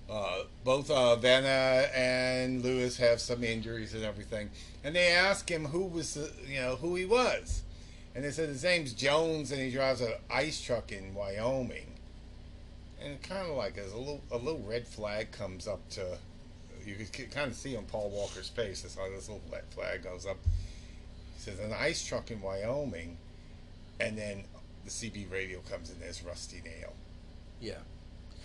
uh, 0.09 0.43
both 0.65 0.91
uh, 0.91 1.15
Vanna 1.15 1.87
and 1.95 2.61
Lewis 2.61 2.97
have 2.97 3.21
some 3.21 3.43
injuries 3.43 3.93
and 3.93 4.03
everything. 4.03 4.49
And 4.83 4.95
they 4.95 5.07
ask 5.07 5.49
him 5.49 5.65
who 5.65 5.85
was 5.85 6.15
the, 6.15 6.31
you 6.45 6.59
know 6.59 6.75
who 6.75 6.95
he 6.95 7.05
was, 7.05 7.63
and 8.13 8.25
they 8.25 8.31
said 8.31 8.49
his 8.49 8.63
name's 8.63 8.93
Jones, 8.93 9.51
and 9.51 9.61
he 9.61 9.71
drives 9.71 10.01
an 10.01 10.13
ice 10.29 10.61
truck 10.61 10.91
in 10.91 11.13
Wyoming. 11.13 11.87
And 13.01 13.21
kind 13.23 13.49
of 13.49 13.55
like 13.55 13.77
a 13.77 13.97
little 13.97 14.21
a 14.29 14.37
little 14.37 14.61
red 14.67 14.85
flag 14.85 15.31
comes 15.31 15.67
up 15.67 15.87
to, 15.91 16.17
you 16.85 16.95
could 17.11 17.31
kind 17.31 17.49
of 17.49 17.55
see 17.55 17.77
on 17.77 17.85
Paul 17.85 18.09
Walker's 18.09 18.49
face. 18.49 18.83
It's 18.83 18.97
like 18.97 19.11
this 19.11 19.29
little 19.29 19.43
red 19.51 19.63
flag 19.69 20.03
goes 20.03 20.25
up. 20.25 20.37
He 21.35 21.41
says 21.41 21.59
an 21.59 21.73
ice 21.73 22.05
truck 22.05 22.29
in 22.29 22.41
Wyoming, 22.41 23.17
and 24.01 24.17
then 24.17 24.43
the 24.83 24.89
CB 24.91 25.31
radio 25.31 25.59
comes 25.69 25.89
in. 25.89 25.99
There's 25.99 26.23
Rusty 26.23 26.61
Nail, 26.63 26.93
Yeah. 27.59 27.73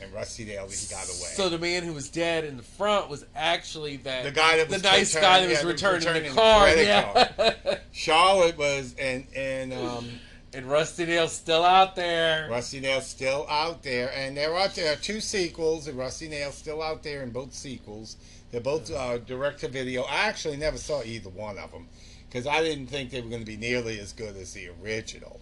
and 0.01 0.12
Rusty 0.12 0.44
Nail 0.44 0.68
he 0.68 0.87
got 0.90 1.05
away. 1.07 1.31
So 1.35 1.49
the 1.49 1.59
man 1.59 1.83
who 1.83 1.92
was 1.92 2.09
dead 2.09 2.44
in 2.44 2.57
the 2.57 2.62
front 2.62 3.09
was 3.09 3.25
actually 3.35 3.96
that 3.99 4.25
The 4.25 4.31
guy 4.31 4.57
that 4.59 4.68
was 4.68 4.83
the 4.83 4.88
nice 4.88 5.14
guy 5.14 5.40
that 5.40 5.49
was 5.49 5.59
yeah, 5.59 5.62
the 5.62 5.68
returning, 5.68 5.99
returning 6.01 6.22
the 6.25 6.29
the 6.31 6.35
car. 6.35 6.62
credit 6.64 6.87
Yeah. 6.87 7.79
Charlotte 7.92 8.57
was 8.59 8.94
and 8.99 9.27
and 9.35 9.72
um, 9.72 10.09
and 10.55 10.66
Rusty 10.66 11.05
Nail's 11.07 11.33
still 11.33 11.64
out 11.64 11.96
there. 11.96 12.49
Rusty 12.51 12.81
Nail's 12.81 13.07
still 13.07 13.46
out 13.51 13.83
there, 13.83 14.11
and 14.14 14.37
there 14.37 14.55
are 14.55 14.68
there 14.68 14.92
are 14.92 14.96
two 14.96 15.20
sequels. 15.20 15.87
And 15.88 15.99
Rusty 15.99 16.29
Nail's 16.29 16.55
still 16.57 16.83
out 16.83 17.03
there 17.03 17.22
in 17.22 17.31
both 17.31 17.53
sequels. 17.55 18.16
They're 18.53 18.61
both 18.61 18.90
uh, 18.90 19.18
direct 19.18 19.61
to 19.61 19.68
video. 19.68 20.03
I 20.03 20.29
actually 20.29 20.57
never 20.57 20.79
saw 20.79 21.03
either 21.03 21.29
one 21.31 21.59
of 21.59 21.72
them 21.72 21.88
because 22.29 22.46
I 22.46 22.62
didn't 22.62 22.87
think 22.87 23.11
they 23.11 23.20
were 23.20 23.29
going 23.29 23.40
to 23.42 23.46
be 23.46 23.57
nearly 23.57 23.99
as 23.99 24.12
good 24.12 24.37
as 24.37 24.53
the 24.55 24.68
original. 24.83 25.40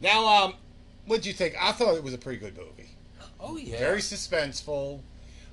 Now, 0.00 0.44
um, 0.44 0.54
what'd 1.06 1.26
you 1.26 1.32
think? 1.32 1.54
I 1.60 1.72
thought 1.72 1.94
it 1.96 2.02
was 2.02 2.14
a 2.14 2.18
pretty 2.18 2.38
good 2.38 2.56
movie. 2.56 2.90
Oh 3.40 3.56
yeah. 3.56 3.78
Very 3.78 4.00
suspenseful. 4.00 5.00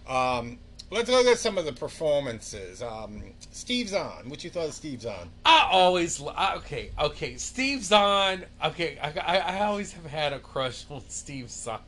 Um, 0.07 0.59
let's 0.91 1.09
look 1.09 1.25
at 1.25 1.37
some 1.37 1.57
of 1.57 1.65
the 1.65 1.73
performances. 1.73 2.81
Um, 2.81 3.33
Steve 3.51 3.89
Zahn. 3.89 4.29
What 4.29 4.43
you 4.43 4.49
thought 4.49 4.67
of 4.67 4.73
Steve 4.73 5.01
Zahn? 5.01 5.29
I 5.45 5.67
always 5.71 6.21
I, 6.21 6.55
okay 6.55 6.91
okay 6.99 7.37
Steve 7.37 7.83
Zahn 7.83 8.45
okay 8.63 8.97
I, 8.99 9.11
I, 9.19 9.37
I 9.37 9.65
always 9.65 9.93
have 9.93 10.05
had 10.05 10.33
a 10.33 10.39
crush 10.39 10.85
on 10.89 11.01
Steve 11.09 11.49
Zahn. 11.49 11.79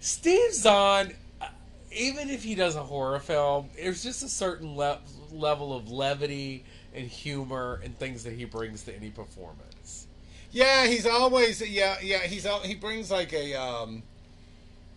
Steve 0.00 0.52
Zahn, 0.52 1.14
uh, 1.40 1.46
even 1.92 2.28
if 2.28 2.42
he 2.42 2.54
does 2.56 2.74
a 2.74 2.82
horror 2.82 3.20
film, 3.20 3.68
there's 3.76 4.02
just 4.02 4.22
a 4.24 4.28
certain 4.28 4.76
le- 4.76 4.98
level 5.30 5.74
of 5.76 5.90
levity 5.90 6.64
and 6.94 7.06
humor 7.06 7.80
and 7.84 7.96
things 7.98 8.24
that 8.24 8.32
he 8.32 8.44
brings 8.44 8.82
to 8.84 8.94
any 8.94 9.10
performance. 9.10 10.08
Yeah, 10.52 10.86
he's 10.86 11.06
always 11.06 11.66
yeah 11.66 11.96
yeah 12.02 12.18
he's 12.20 12.46
he 12.64 12.74
brings 12.74 13.10
like 13.10 13.32
a 13.32 13.54
um, 13.54 14.02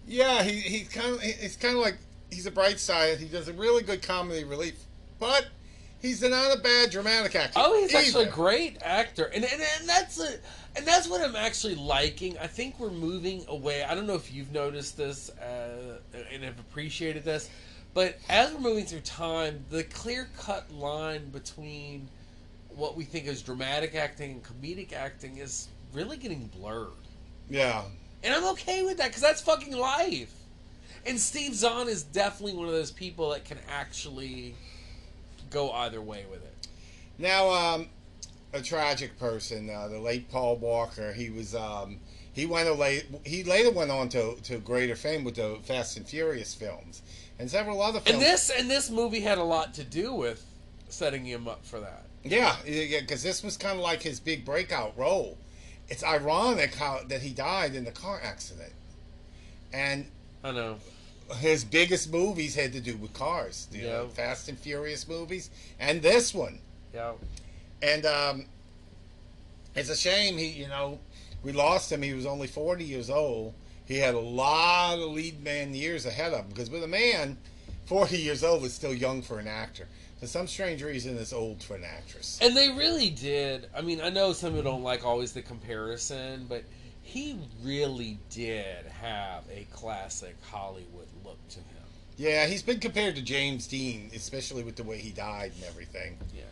yeah 0.05 0.43
he 0.43 0.59
he's 0.59 0.89
kind 0.89 1.15
of 1.15 1.21
he's 1.21 1.55
kind 1.55 1.75
of 1.75 1.81
like 1.81 1.97
he's 2.29 2.45
a 2.45 2.51
bright 2.51 2.79
side. 2.79 3.19
He 3.19 3.25
does 3.25 3.47
a 3.47 3.53
really 3.53 3.81
good 3.81 4.01
comedy 4.01 4.43
relief, 4.43 4.83
but 5.17 5.47
he's 6.01 6.21
not 6.21 6.55
a 6.55 6.59
bad 6.59 6.91
dramatic 6.91 7.35
actor. 7.35 7.53
Oh, 7.55 7.79
he's 7.79 7.95
actually 7.95 8.25
a 8.25 8.31
great 8.31 8.77
actor, 8.81 9.25
and 9.33 9.45
and, 9.45 9.61
and 9.79 9.87
that's 9.87 10.19
a, 10.19 10.33
and 10.75 10.85
that's 10.85 11.07
what 11.07 11.21
I'm 11.21 11.37
actually 11.37 11.75
liking. 11.75 12.37
I 12.37 12.47
think 12.47 12.77
we're 12.77 12.91
moving 12.91 13.45
away. 13.47 13.83
I 13.83 13.95
don't 13.95 14.07
know 14.07 14.15
if 14.15 14.33
you've 14.33 14.51
noticed 14.51 14.97
this 14.97 15.29
uh, 15.29 15.99
and 16.33 16.43
have 16.43 16.59
appreciated 16.59 17.23
this, 17.23 17.49
but 17.93 18.17
as 18.27 18.53
we're 18.53 18.59
moving 18.59 18.85
through 18.85 19.01
time, 19.01 19.63
the 19.69 19.85
clear 19.85 20.27
cut 20.37 20.69
line 20.73 21.29
between 21.29 22.09
what 22.75 22.95
we 22.95 23.03
think 23.03 23.27
is 23.27 23.41
dramatic 23.41 23.95
acting 23.95 24.31
and 24.31 24.43
comedic 24.43 24.93
acting 24.93 25.38
is 25.38 25.67
really 25.93 26.17
getting 26.17 26.47
blurred, 26.47 26.91
Yeah, 27.49 27.83
and 28.23 28.33
I'm 28.33 28.45
okay 28.53 28.83
with 28.83 28.97
that 28.97 29.07
because 29.07 29.21
that's 29.21 29.41
fucking 29.41 29.75
life. 29.75 30.33
And 31.05 31.19
Steve 31.19 31.53
Zahn 31.53 31.88
is 31.88 32.03
definitely 32.03 32.57
one 32.57 32.65
of 32.67 32.73
those 32.73 32.91
people 32.91 33.29
that 33.29 33.45
can 33.45 33.59
actually 33.69 34.55
go 35.51 35.71
either 35.71 36.01
way 36.01 36.25
with 36.31 36.43
it. 36.43 36.67
Now, 37.19 37.49
um, 37.49 37.88
a 38.55 38.61
tragic 38.61 39.19
person, 39.19 39.69
uh, 39.69 39.88
the 39.88 39.99
late 39.99 40.29
Paul 40.29 40.57
Walker. 40.57 41.13
He 41.13 41.29
was 41.29 41.53
um, 41.53 41.99
he 42.33 42.45
went 42.45 42.69
away. 42.69 43.03
He 43.25 43.43
later 43.43 43.71
went 43.71 43.91
on 43.91 44.09
to, 44.09 44.35
to 44.43 44.57
greater 44.57 44.95
fame 44.95 45.23
with 45.23 45.35
the 45.35 45.57
Fast 45.63 45.97
and 45.97 46.07
Furious 46.07 46.53
films 46.53 47.01
and 47.38 47.49
several 47.49 47.81
other 47.81 47.99
films. 47.99 48.15
And 48.15 48.21
this 48.21 48.49
and 48.49 48.69
this 48.69 48.89
movie 48.89 49.21
had 49.21 49.38
a 49.38 49.43
lot 49.43 49.73
to 49.75 49.83
do 49.83 50.13
with 50.13 50.43
setting 50.89 51.25
him 51.25 51.47
up 51.47 51.65
for 51.65 51.79
that. 51.81 52.04
Yeah, 52.25 52.55
yeah, 52.65 53.01
because 53.01 53.21
this 53.21 53.43
was 53.43 53.55
kind 53.55 53.77
of 53.77 53.83
like 53.83 54.01
his 54.01 54.19
big 54.19 54.43
breakout 54.43 54.97
role. 54.97 55.38
It's 55.88 56.03
ironic 56.03 56.73
how 56.73 57.01
that 57.07 57.21
he 57.21 57.29
died 57.29 57.75
in 57.75 57.85
the 57.85 57.91
car 57.91 58.19
accident, 58.23 58.73
and 59.71 60.07
I 60.43 60.51
know. 60.51 60.77
his 61.38 61.63
biggest 61.63 62.11
movies 62.11 62.55
had 62.55 62.73
to 62.73 62.81
do 62.81 62.97
with 62.97 63.13
cars. 63.13 63.67
You 63.71 63.83
know. 63.83 64.07
Fast 64.07 64.49
and 64.49 64.57
Furious 64.57 65.07
movies, 65.07 65.51
and 65.79 66.01
this 66.01 66.33
one. 66.33 66.59
Yeah. 66.93 67.13
And 67.83 68.05
um, 68.07 68.45
it's 69.75 69.89
a 69.89 69.95
shame 69.95 70.38
he, 70.38 70.47
you 70.47 70.67
know, 70.67 70.97
we 71.43 71.51
lost 71.51 71.91
him. 71.91 72.01
He 72.01 72.13
was 72.13 72.25
only 72.25 72.47
forty 72.47 72.85
years 72.85 73.11
old. 73.11 73.53
He 73.85 73.99
had 73.99 74.15
a 74.15 74.19
lot 74.19 74.97
of 74.97 75.11
lead 75.11 75.43
man 75.43 75.75
years 75.75 76.07
ahead 76.07 76.33
of 76.33 76.39
him 76.39 76.49
because 76.49 76.71
with 76.71 76.83
a 76.83 76.88
man, 76.88 77.38
forty 77.85 78.17
years 78.17 78.43
old 78.43 78.63
is 78.63 78.73
still 78.73 78.95
young 78.95 79.21
for 79.21 79.38
an 79.38 79.47
actor. 79.47 79.88
For 80.19 80.28
some 80.28 80.47
strange 80.47 80.82
reason, 80.82 81.17
it's 81.17 81.34
old 81.34 81.62
for 81.62 81.75
an 81.75 81.84
actress. 81.84 82.39
And 82.41 82.56
they 82.56 82.69
really 82.69 83.10
did. 83.10 83.67
I 83.75 83.82
mean, 83.82 83.99
I 84.01 84.10
know 84.10 84.34
some 84.34 84.54
people 84.54 84.71
don't 84.71 84.84
like 84.84 85.06
always 85.06 85.34
the 85.34 85.41
comparison, 85.41 86.45
but 86.47 86.63
he 87.01 87.38
really 87.63 88.17
did 88.30 88.86
have 89.01 89.43
a 89.51 89.67
classic 89.71 90.36
Hollywood 90.49 91.08
look 91.23 91.38
to 91.49 91.60
him. 91.60 91.65
Yeah, 92.17 92.45
he's 92.47 92.63
been 92.63 92.80
compared 92.80 93.15
to 93.17 93.21
James 93.21 93.67
Dean, 93.67 94.10
especially 94.15 94.63
with 94.63 94.78
the 94.78 94.84
way 94.84 94.97
he 94.97 95.12
died 95.12 95.51
and 95.56 95.65
everything. 95.65 96.17
Yeah. 96.34 96.43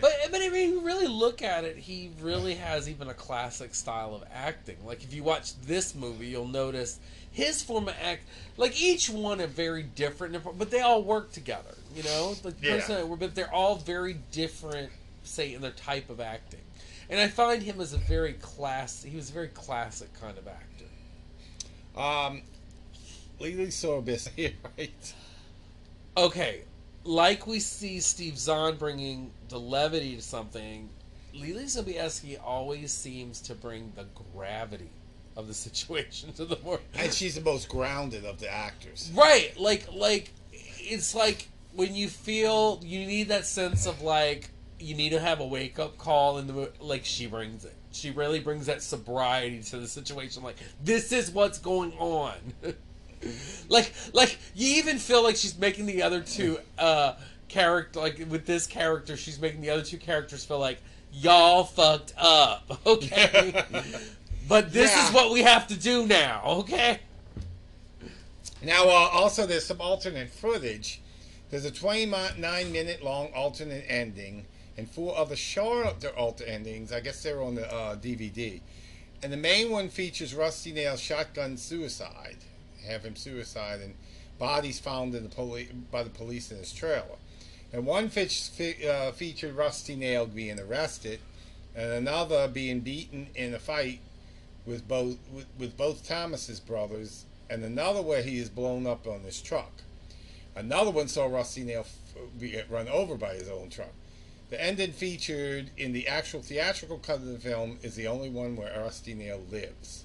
But 0.00 0.12
but 0.30 0.40
if 0.40 0.54
you 0.54 0.80
really 0.80 1.06
look 1.06 1.42
at 1.42 1.64
it, 1.64 1.76
he 1.76 2.10
really 2.20 2.54
has 2.54 2.88
even 2.88 3.08
a 3.08 3.14
classic 3.14 3.74
style 3.74 4.14
of 4.14 4.24
acting. 4.32 4.76
Like 4.84 5.04
if 5.04 5.12
you 5.12 5.22
watch 5.22 5.54
this 5.60 5.94
movie, 5.94 6.28
you'll 6.28 6.46
notice 6.48 6.98
his 7.30 7.62
form 7.62 7.88
of 7.88 7.94
act. 8.02 8.22
Like 8.56 8.80
each 8.80 9.10
one 9.10 9.40
are 9.40 9.46
very 9.46 9.82
different, 9.82 10.36
but 10.58 10.70
they 10.70 10.80
all 10.80 11.02
work 11.02 11.32
together. 11.32 11.74
You 11.94 12.02
know, 12.04 12.36
like 12.42 12.54
Yeah. 12.62 12.76
person, 12.76 13.16
but 13.16 13.34
they're 13.34 13.52
all 13.52 13.76
very 13.76 14.14
different, 14.30 14.90
say 15.24 15.54
in 15.54 15.60
their 15.60 15.72
type 15.72 16.08
of 16.10 16.20
acting. 16.20 16.60
And 17.10 17.20
I 17.20 17.28
find 17.28 17.62
him 17.62 17.80
as 17.80 17.92
a 17.92 17.98
very 17.98 18.32
class. 18.34 19.02
He 19.02 19.16
was 19.16 19.28
a 19.28 19.32
very 19.32 19.48
classic 19.48 20.08
kind 20.18 20.38
of 20.38 20.48
actor. 20.48 20.86
Um, 21.94 22.42
Lily 23.38 23.66
Sorbis 23.66 24.30
right? 24.78 25.14
Okay, 26.16 26.62
like 27.04 27.46
we 27.46 27.60
see 27.60 28.00
Steve 28.00 28.38
Zahn 28.38 28.76
bringing 28.76 29.32
the 29.48 29.58
levity 29.58 30.16
to 30.16 30.22
something, 30.22 30.88
Lily 31.34 31.64
Sobieski 31.64 32.38
always 32.42 32.92
seems 32.92 33.40
to 33.42 33.54
bring 33.54 33.92
the 33.96 34.06
gravity 34.32 34.90
of 35.36 35.48
the 35.48 35.54
situation 35.66 36.32
to 36.34 36.44
the 36.44 36.58
more. 36.62 36.80
And 36.94 37.12
she's 37.12 37.34
the 37.34 37.40
most 37.40 37.68
grounded 37.68 38.24
of 38.24 38.38
the 38.38 38.52
actors. 38.52 39.10
Right, 39.14 39.52
like 39.58 39.86
like 39.92 40.30
it's 40.52 41.14
like 41.14 41.48
when 41.74 41.94
you 41.94 42.08
feel 42.08 42.80
you 42.82 43.06
need 43.06 43.28
that 43.28 43.46
sense 43.46 43.86
of 43.86 44.02
like 44.02 44.50
you 44.78 44.94
need 44.94 45.10
to 45.10 45.20
have 45.20 45.40
a 45.40 45.46
wake 45.46 45.78
up 45.78 45.96
call 45.96 46.38
in 46.38 46.46
the 46.46 46.70
like 46.80 47.04
she 47.04 47.26
brings 47.26 47.64
it. 47.64 47.74
She 47.92 48.10
really 48.10 48.40
brings 48.40 48.66
that 48.66 48.82
sobriety 48.82 49.62
to 49.64 49.78
the 49.78 49.88
situation. 49.88 50.42
Like 50.42 50.56
this 50.82 51.12
is 51.12 51.30
what's 51.30 51.58
going 51.58 51.92
on. 51.98 52.34
like 53.68 53.92
like 54.12 54.38
you 54.54 54.76
even 54.76 54.98
feel 54.98 55.22
like 55.22 55.36
she's 55.36 55.56
making 55.58 55.86
the 55.86 56.02
other 56.02 56.20
two 56.20 56.58
uh 56.78 57.14
character 57.48 58.00
like 58.00 58.18
with 58.28 58.46
this 58.46 58.66
character 58.66 59.16
she's 59.16 59.40
making 59.40 59.60
the 59.60 59.70
other 59.70 59.82
two 59.82 59.98
characters 59.98 60.44
feel 60.44 60.58
like 60.58 60.78
y'all 61.12 61.64
fucked 61.64 62.12
up 62.16 62.80
okay 62.86 63.64
but 64.48 64.72
this 64.72 64.94
Yeah. 64.96 65.06
is 65.08 65.14
what 65.14 65.32
we 65.32 65.42
have 65.42 65.66
to 65.68 65.76
do 65.76 66.06
now 66.06 66.42
okay 66.46 67.00
Now, 68.62 68.84
uh, 68.84 69.08
also, 69.12 69.44
there's 69.46 69.66
some 69.66 69.80
alternate 69.80 70.30
footage. 70.30 71.00
There's 71.50 71.64
a 71.64 71.70
29 71.70 72.72
minute 72.72 73.02
long 73.02 73.28
alternate 73.34 73.84
ending 73.88 74.46
and 74.78 74.88
four 74.88 75.16
other 75.18 75.34
shorter 75.36 76.08
alternate 76.16 76.48
endings. 76.50 76.92
I 76.92 77.00
guess 77.00 77.22
they're 77.22 77.42
on 77.42 77.56
the 77.56 77.66
uh, 77.72 77.96
DVD. 77.96 78.60
And 79.22 79.32
the 79.32 79.36
main 79.36 79.70
one 79.70 79.88
features 79.88 80.32
Rusty 80.34 80.72
Nail's 80.72 81.00
shotgun 81.00 81.56
suicide. 81.56 82.38
Have 82.86 83.04
him 83.04 83.16
suicide, 83.16 83.80
and 83.80 83.94
bodies 84.38 84.78
found 84.78 85.14
in 85.14 85.22
the 85.22 85.28
poli- 85.28 85.68
by 85.90 86.02
the 86.02 86.10
police 86.10 86.50
in 86.50 86.58
his 86.58 86.72
trailer. 86.72 87.18
And 87.72 87.86
one 87.86 88.08
fe- 88.08 88.86
uh, 88.86 89.12
featured 89.12 89.54
Rusty 89.54 89.96
Nail 89.96 90.26
being 90.26 90.60
arrested, 90.60 91.20
and 91.74 91.90
another 91.90 92.48
being 92.48 92.80
beaten 92.80 93.28
in 93.34 93.54
a 93.54 93.58
fight 93.58 94.00
with 94.66 94.86
both 94.86 95.16
with, 95.32 95.46
with 95.58 95.76
both 95.76 96.06
Thomas's 96.06 96.60
brothers, 96.60 97.24
and 97.48 97.64
another 97.64 98.02
where 98.02 98.22
he 98.22 98.38
is 98.38 98.48
blown 98.48 98.86
up 98.86 99.06
on 99.06 99.20
his 99.20 99.40
truck. 99.40 99.82
Another 100.54 100.90
one 100.90 101.08
saw 101.08 101.26
Rusty 101.26 101.62
Nail 101.62 101.86
f- 101.86 102.70
run 102.70 102.88
over 102.88 103.16
by 103.16 103.34
his 103.34 103.48
own 103.48 103.70
truck. 103.70 103.92
The 104.50 104.62
ending 104.62 104.92
featured 104.92 105.70
in 105.78 105.92
the 105.92 106.06
actual 106.06 106.42
theatrical 106.42 106.98
cut 106.98 107.16
of 107.16 107.24
the 107.24 107.38
film 107.38 107.78
is 107.82 107.94
the 107.94 108.06
only 108.06 108.28
one 108.28 108.54
where 108.54 108.78
Rusty 108.78 109.14
Nail 109.14 109.40
lives. 109.50 110.04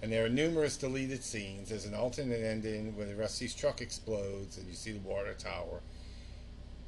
Yeah. 0.00 0.04
And 0.04 0.12
there 0.12 0.24
are 0.24 0.28
numerous 0.28 0.76
deleted 0.76 1.22
scenes. 1.24 1.68
There's 1.68 1.86
an 1.86 1.94
alternate 1.94 2.42
ending 2.42 2.96
where 2.96 3.06
Rusty's 3.14 3.54
truck 3.54 3.80
explodes 3.80 4.58
and 4.58 4.66
you 4.68 4.74
see 4.74 4.92
the 4.92 5.00
water 5.00 5.34
tower 5.34 5.80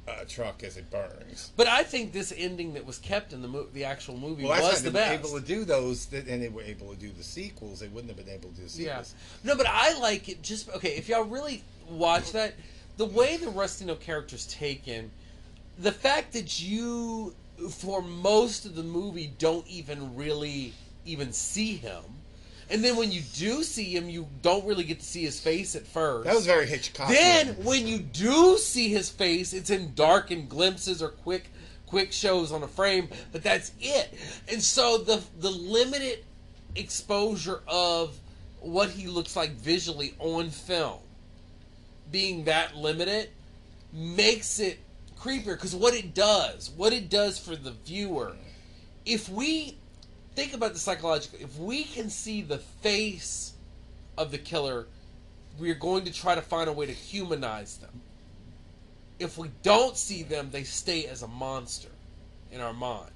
uh, 0.07 0.23
truck 0.27 0.63
as 0.63 0.77
it 0.77 0.89
burns. 0.89 1.51
But 1.55 1.67
I 1.67 1.83
think 1.83 2.13
this 2.13 2.33
ending 2.35 2.73
that 2.73 2.85
was 2.85 2.97
kept 2.97 3.31
in 3.33 3.41
the 3.41 3.47
mo- 3.47 3.67
the 3.73 3.85
actual 3.85 4.17
movie 4.17 4.43
Well, 4.43 4.61
was 4.61 4.81
the 4.81 4.91
best. 4.91 5.13
able 5.25 5.39
to 5.39 5.45
do 5.45 5.65
those, 5.65 6.07
that, 6.07 6.27
and 6.27 6.41
they 6.41 6.49
were 6.49 6.63
able 6.63 6.89
to 6.91 6.95
do 6.99 7.11
the 7.11 7.23
sequels. 7.23 7.79
They 7.79 7.87
wouldn't 7.89 8.09
have 8.15 8.17
been 8.25 8.33
able 8.33 8.49
to 8.49 8.55
do 8.55 8.67
the 8.67 8.81
Yeah. 8.81 9.01
sequels. 9.03 9.15
No, 9.43 9.55
but 9.55 9.67
I 9.67 9.97
like 9.99 10.27
it 10.29 10.41
just 10.41 10.69
okay, 10.69 10.95
if 10.97 11.09
y'all 11.09 11.23
really 11.25 11.63
watch 11.89 12.31
that, 12.31 12.53
the 12.97 13.05
way 13.05 13.37
the 13.37 13.49
Rusty 13.49 13.85
Nail 13.85 13.95
character's 13.97 14.47
taken, 14.47 15.11
the 15.77 15.91
fact 15.91 16.33
that 16.33 16.61
you 16.61 17.35
for 17.69 18.01
most 18.01 18.65
of 18.65 18.75
the 18.75 18.83
movie 18.83 19.31
don't 19.37 19.67
even 19.67 20.15
really 20.15 20.73
even 21.05 21.31
see 21.33 21.75
him. 21.75 22.01
And 22.69 22.83
then 22.83 22.95
when 22.95 23.11
you 23.11 23.21
do 23.35 23.63
see 23.63 23.95
him, 23.95 24.09
you 24.09 24.27
don't 24.41 24.65
really 24.65 24.83
get 24.83 24.99
to 24.99 25.05
see 25.05 25.23
his 25.23 25.39
face 25.39 25.75
at 25.75 25.87
first. 25.87 26.25
That 26.25 26.35
was 26.35 26.45
very 26.45 26.67
Hitchcock. 26.67 27.09
Then 27.09 27.47
when 27.63 27.87
you 27.87 27.99
do 27.99 28.57
see 28.57 28.89
his 28.89 29.09
face, 29.09 29.53
it's 29.53 29.69
in 29.69 29.93
darkened 29.95 30.49
glimpses 30.49 31.01
or 31.01 31.09
quick 31.09 31.49
quick 31.87 32.11
shows 32.11 32.51
on 32.51 32.61
a 32.61 32.67
frame, 32.67 33.09
but 33.31 33.41
that's 33.41 33.71
it. 33.79 34.13
And 34.47 34.61
so 34.61 34.99
the 34.99 35.23
the 35.39 35.49
limited 35.49 36.23
exposure 36.75 37.61
of 37.67 38.15
what 38.59 38.89
he 38.89 39.07
looks 39.07 39.35
like 39.35 39.51
visually 39.51 40.13
on 40.19 40.49
film 40.49 40.99
being 42.11 42.43
that 42.45 42.75
limited 42.75 43.29
makes 43.91 44.59
it 44.59 44.79
creepier 45.19 45.55
because 45.55 45.75
what 45.75 45.93
it 45.93 46.13
does, 46.13 46.69
what 46.75 46.93
it 46.93 47.09
does 47.09 47.39
for 47.39 47.55
the 47.55 47.71
viewer, 47.71 48.35
if 49.05 49.29
we 49.29 49.77
think 50.39 50.53
about 50.53 50.71
the 50.71 50.79
psychological, 50.79 51.37
if 51.41 51.57
we 51.57 51.83
can 51.83 52.09
see 52.09 52.41
the 52.41 52.59
face 52.59 53.51
of 54.17 54.31
the 54.31 54.37
killer, 54.37 54.87
we're 55.59 55.75
going 55.75 56.05
to 56.05 56.13
try 56.13 56.33
to 56.33 56.41
find 56.41 56.69
a 56.69 56.71
way 56.71 56.85
to 56.85 56.93
humanize 56.93 57.75
them. 57.77 58.01
If 59.19 59.37
we 59.37 59.49
don't 59.63 59.97
see 59.97 60.23
them, 60.23 60.49
they 60.49 60.63
stay 60.63 61.07
as 61.07 61.23
a 61.23 61.27
monster 61.27 61.89
in 62.53 62.61
our 62.61 62.71
mind. 62.71 63.11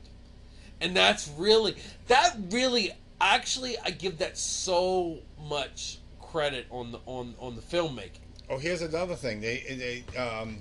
And 0.82 0.94
that's 0.94 1.30
really, 1.38 1.78
that 2.08 2.36
really, 2.52 2.92
actually, 3.22 3.78
I 3.80 3.92
give 3.92 4.18
that 4.18 4.38
so 4.38 5.20
much 5.48 6.00
credit 6.20 6.66
on 6.72 6.92
the 6.92 7.00
on 7.06 7.36
on 7.40 7.56
the 7.56 7.62
filmmaking. 7.62 8.20
Oh, 8.50 8.58
here's 8.58 8.82
another 8.82 9.16
thing. 9.16 9.40
They 9.40 10.04
they 10.14 10.20
um, 10.20 10.58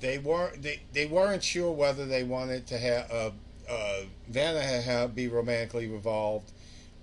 they 0.00 0.16
weren't 0.16 0.62
they, 0.62 0.80
they 0.94 1.04
weren't 1.04 1.44
sure 1.44 1.72
whether 1.72 2.06
they 2.06 2.22
wanted 2.22 2.66
to 2.68 2.78
have 2.78 3.10
uh, 3.10 3.30
uh, 3.72 4.02
have 4.34 5.14
be 5.14 5.28
romantically 5.28 5.86
involved 5.86 6.50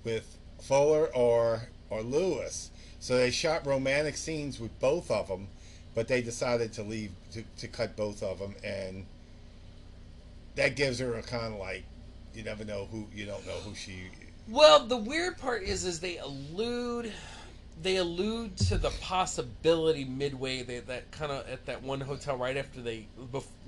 with 0.03 0.38
Fuller 0.62 1.08
or 1.15 1.69
or 1.89 2.01
Lewis. 2.01 2.71
So 2.99 3.17
they 3.17 3.32
shot 3.32 3.65
romantic 3.65 4.17
scenes 4.17 4.60
with 4.60 4.77
both 4.79 5.10
of 5.10 5.27
them, 5.27 5.47
but 5.95 6.08
they 6.08 6.21
decided 6.21 6.73
to 6.73 6.84
leave 6.84 7.12
to, 7.32 7.43
to 7.58 7.67
cut 7.67 7.95
both 7.95 8.21
of 8.21 8.39
them, 8.39 8.55
and 8.63 9.05
that 10.55 10.75
gives 10.75 10.99
her 10.99 11.15
a 11.15 11.23
kind 11.23 11.53
of 11.53 11.60
like 11.60 11.84
you 12.34 12.43
never 12.43 12.65
know 12.65 12.88
who 12.91 13.08
you 13.13 13.25
don't 13.25 13.45
know 13.47 13.53
who 13.53 13.73
she. 13.73 14.10
Well, 14.47 14.86
the 14.86 14.97
weird 14.97 15.38
part 15.38 15.63
is, 15.63 15.86
is 15.86 15.99
they 15.99 16.17
allude, 16.17 17.13
they 17.84 17.97
allude 17.97 18.58
to 18.58 18.79
the 18.79 18.89
possibility 19.01 20.03
midway 20.03 20.63
they, 20.63 20.79
that 20.79 21.12
kind 21.12 21.32
of 21.32 21.47
at 21.47 21.67
that 21.67 21.84
one 21.84 22.01
hotel 22.01 22.36
right 22.36 22.58
after 22.58 22.82
they, 22.82 23.05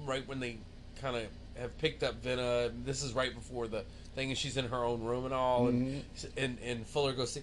right 0.03 0.27
when 0.27 0.39
they 0.39 0.57
kind 1.01 1.15
of 1.15 1.23
have 1.57 1.77
picked 1.77 2.03
up 2.03 2.21
Venna. 2.23 2.71
This 2.85 3.03
is 3.03 3.13
right 3.13 3.33
before 3.33 3.67
the 3.67 3.83
thing, 4.15 4.29
and 4.29 4.37
she's 4.37 4.57
in 4.57 4.67
her 4.67 4.83
own 4.83 5.01
room 5.03 5.25
and 5.25 5.33
all, 5.33 5.67
and 5.67 6.03
and 6.37 6.57
and 6.63 6.85
Fuller 6.87 7.13
goes 7.13 7.33
see. 7.33 7.41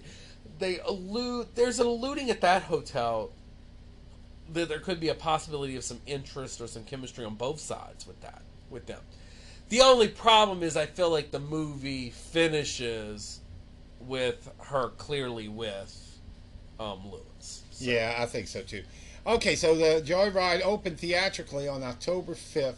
They 0.59 0.79
allude. 0.79 1.47
There's 1.55 1.79
an 1.79 1.87
alluding 1.87 2.29
at 2.29 2.41
that 2.41 2.63
hotel 2.63 3.31
that 4.53 4.67
there 4.67 4.79
could 4.79 4.99
be 4.99 5.09
a 5.09 5.15
possibility 5.15 5.75
of 5.75 5.83
some 5.83 5.99
interest 6.07 6.59
or 6.59 6.67
some 6.67 6.83
chemistry 6.83 7.23
on 7.23 7.35
both 7.35 7.59
sides 7.59 8.07
with 8.07 8.19
that 8.21 8.41
with 8.69 8.85
them. 8.87 9.01
The 9.69 9.81
only 9.81 10.07
problem 10.07 10.63
is 10.63 10.75
I 10.75 10.87
feel 10.87 11.11
like 11.11 11.29
the 11.29 11.39
movie 11.39 12.09
finishes 12.09 13.39
with 13.99 14.49
her 14.59 14.89
clearly 14.97 15.47
with 15.47 16.17
um, 16.79 17.01
Lewis. 17.11 17.61
So- 17.71 17.85
Yeah, 17.85 18.15
I 18.17 18.25
think 18.25 18.47
so 18.47 18.61
too. 18.63 18.83
Okay, 19.27 19.55
so 19.55 19.75
the 19.75 20.01
Joyride 20.03 20.61
opened 20.63 20.97
theatrically 20.97 21.67
on 21.67 21.83
October 21.83 22.33
5th, 22.33 22.63
nine- 22.63 22.73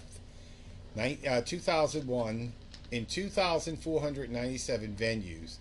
uh, 0.97 1.41
2001, 1.41 2.53
in 2.91 3.05
2,497 3.05 4.95
venues. 4.99 5.57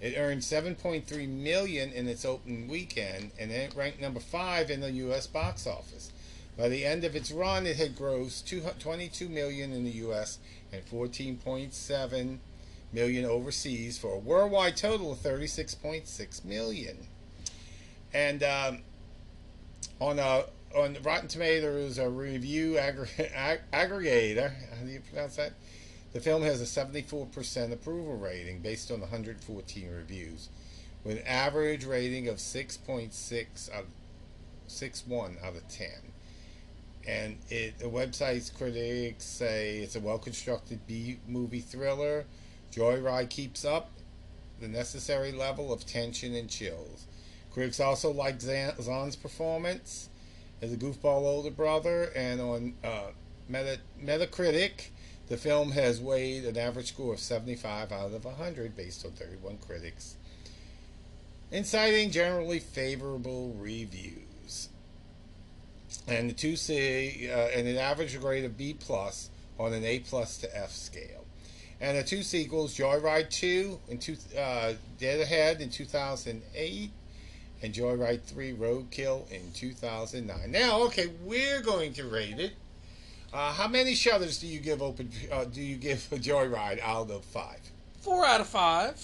It 0.00 0.14
earned 0.18 0.42
7.3 0.42 1.28
million 1.28 1.92
in 1.92 2.08
its 2.08 2.24
opening 2.24 2.68
weekend, 2.68 3.30
and 3.38 3.50
it 3.50 3.74
ranked 3.74 4.00
number 4.00 4.20
five 4.20 4.70
in 4.70 4.80
the 4.80 4.90
U.S. 4.90 5.26
box 5.26 5.66
office. 5.66 6.12
By 6.58 6.68
the 6.68 6.84
end 6.84 7.04
of 7.04 7.16
its 7.16 7.32
run, 7.32 7.66
it 7.66 7.76
had 7.76 7.96
grossed 7.96 8.44
2 8.46 8.62
22 8.78 9.28
million 9.28 9.72
in 9.72 9.84
the 9.84 9.90
U.S. 9.92 10.38
and 10.72 10.84
14.7 10.86 12.38
million 12.92 13.24
overseas, 13.24 13.98
for 13.98 14.14
a 14.14 14.18
worldwide 14.18 14.76
total 14.76 15.12
of 15.12 15.18
36.6 15.18 16.44
million. 16.44 16.98
And 18.12 18.42
um, 18.42 18.82
on 20.00 20.20
uh, 20.20 20.42
on 20.74 20.96
Rotten 21.02 21.28
Tomatoes, 21.28 21.98
a 21.98 22.08
review 22.08 22.78
ag- 22.78 23.60
aggregator, 23.72 24.52
how 24.76 24.84
do 24.84 24.90
you 24.90 25.00
pronounce 25.00 25.36
that? 25.36 25.52
The 26.12 26.20
film 26.20 26.42
has 26.42 26.60
a 26.60 26.64
74% 26.64 27.72
approval 27.72 28.16
rating 28.16 28.60
based 28.60 28.90
on 28.90 29.00
114 29.00 29.90
reviews, 29.90 30.48
with 31.04 31.18
an 31.18 31.26
average 31.26 31.84
rating 31.84 32.28
of 32.28 32.36
6.6 32.36 33.74
out 33.74 33.86
6.1 34.68 35.44
out 35.44 35.56
of 35.56 35.68
10. 35.68 35.88
And 37.06 37.36
it 37.50 37.78
the 37.78 37.86
website's 37.86 38.48
critics 38.48 39.24
say 39.24 39.78
it's 39.78 39.94
a 39.94 40.00
well-constructed 40.00 40.86
B 40.86 41.18
movie 41.28 41.60
thriller. 41.60 42.24
Joyride 42.72 43.28
keeps 43.28 43.64
up 43.64 43.90
the 44.60 44.68
necessary 44.68 45.30
level 45.30 45.72
of 45.72 45.84
tension 45.84 46.34
and 46.34 46.48
chills. 46.48 47.06
Critics 47.52 47.78
also 47.78 48.10
like 48.10 48.40
Zahn's 48.40 49.16
performance 49.16 50.08
as 50.64 50.72
a 50.72 50.76
goofball 50.76 51.22
older 51.22 51.50
brother, 51.50 52.10
and 52.16 52.40
on 52.40 52.74
uh, 52.82 53.08
Meta- 53.48 53.80
Metacritic, 54.02 54.88
the 55.28 55.36
film 55.36 55.72
has 55.72 56.00
weighed 56.00 56.44
an 56.44 56.56
average 56.56 56.88
score 56.88 57.12
of 57.12 57.20
75 57.20 57.92
out 57.92 58.12
of 58.12 58.24
100 58.24 58.74
based 58.74 59.04
on 59.04 59.12
31 59.12 59.58
critics, 59.58 60.16
inciting 61.52 62.10
generally 62.10 62.58
favorable 62.58 63.54
reviews. 63.58 64.70
And 66.08 66.30
the 66.30 66.34
two 66.34 66.56
C, 66.56 67.30
uh, 67.30 67.34
and 67.54 67.68
an 67.68 67.76
average 67.76 68.18
grade 68.18 68.44
of 68.44 68.56
B 68.56 68.74
plus 68.74 69.30
on 69.58 69.72
an 69.74 69.84
A 69.84 70.00
plus 70.00 70.38
to 70.38 70.56
F 70.56 70.70
scale. 70.70 71.24
And 71.80 71.98
the 71.98 72.02
two 72.02 72.22
sequels, 72.22 72.76
Joyride 72.76 73.28
2 73.28 73.80
in 73.88 73.98
two, 73.98 74.16
uh, 74.38 74.72
Dead 74.98 75.20
Ahead 75.20 75.60
in 75.60 75.68
2008 75.68 76.90
and 77.62 77.72
Joyride 77.72 78.22
3 78.22 78.52
Roadkill 78.54 79.30
in 79.30 79.52
2009. 79.52 80.50
Now, 80.50 80.82
okay, 80.84 81.08
we're 81.22 81.60
going 81.62 81.92
to 81.94 82.04
rate 82.04 82.38
it. 82.38 82.52
Uh, 83.32 83.52
how 83.52 83.66
many 83.66 83.94
shutters 83.94 84.38
do 84.38 84.46
you 84.46 84.60
give 84.60 84.80
open? 84.82 85.10
Uh, 85.32 85.44
do 85.44 85.60
you 85.60 85.76
give 85.76 86.06
a 86.12 86.16
Joyride 86.16 86.80
out 86.82 87.10
of 87.10 87.24
five? 87.24 87.58
Four 88.00 88.24
out 88.24 88.40
of 88.40 88.46
five. 88.46 89.02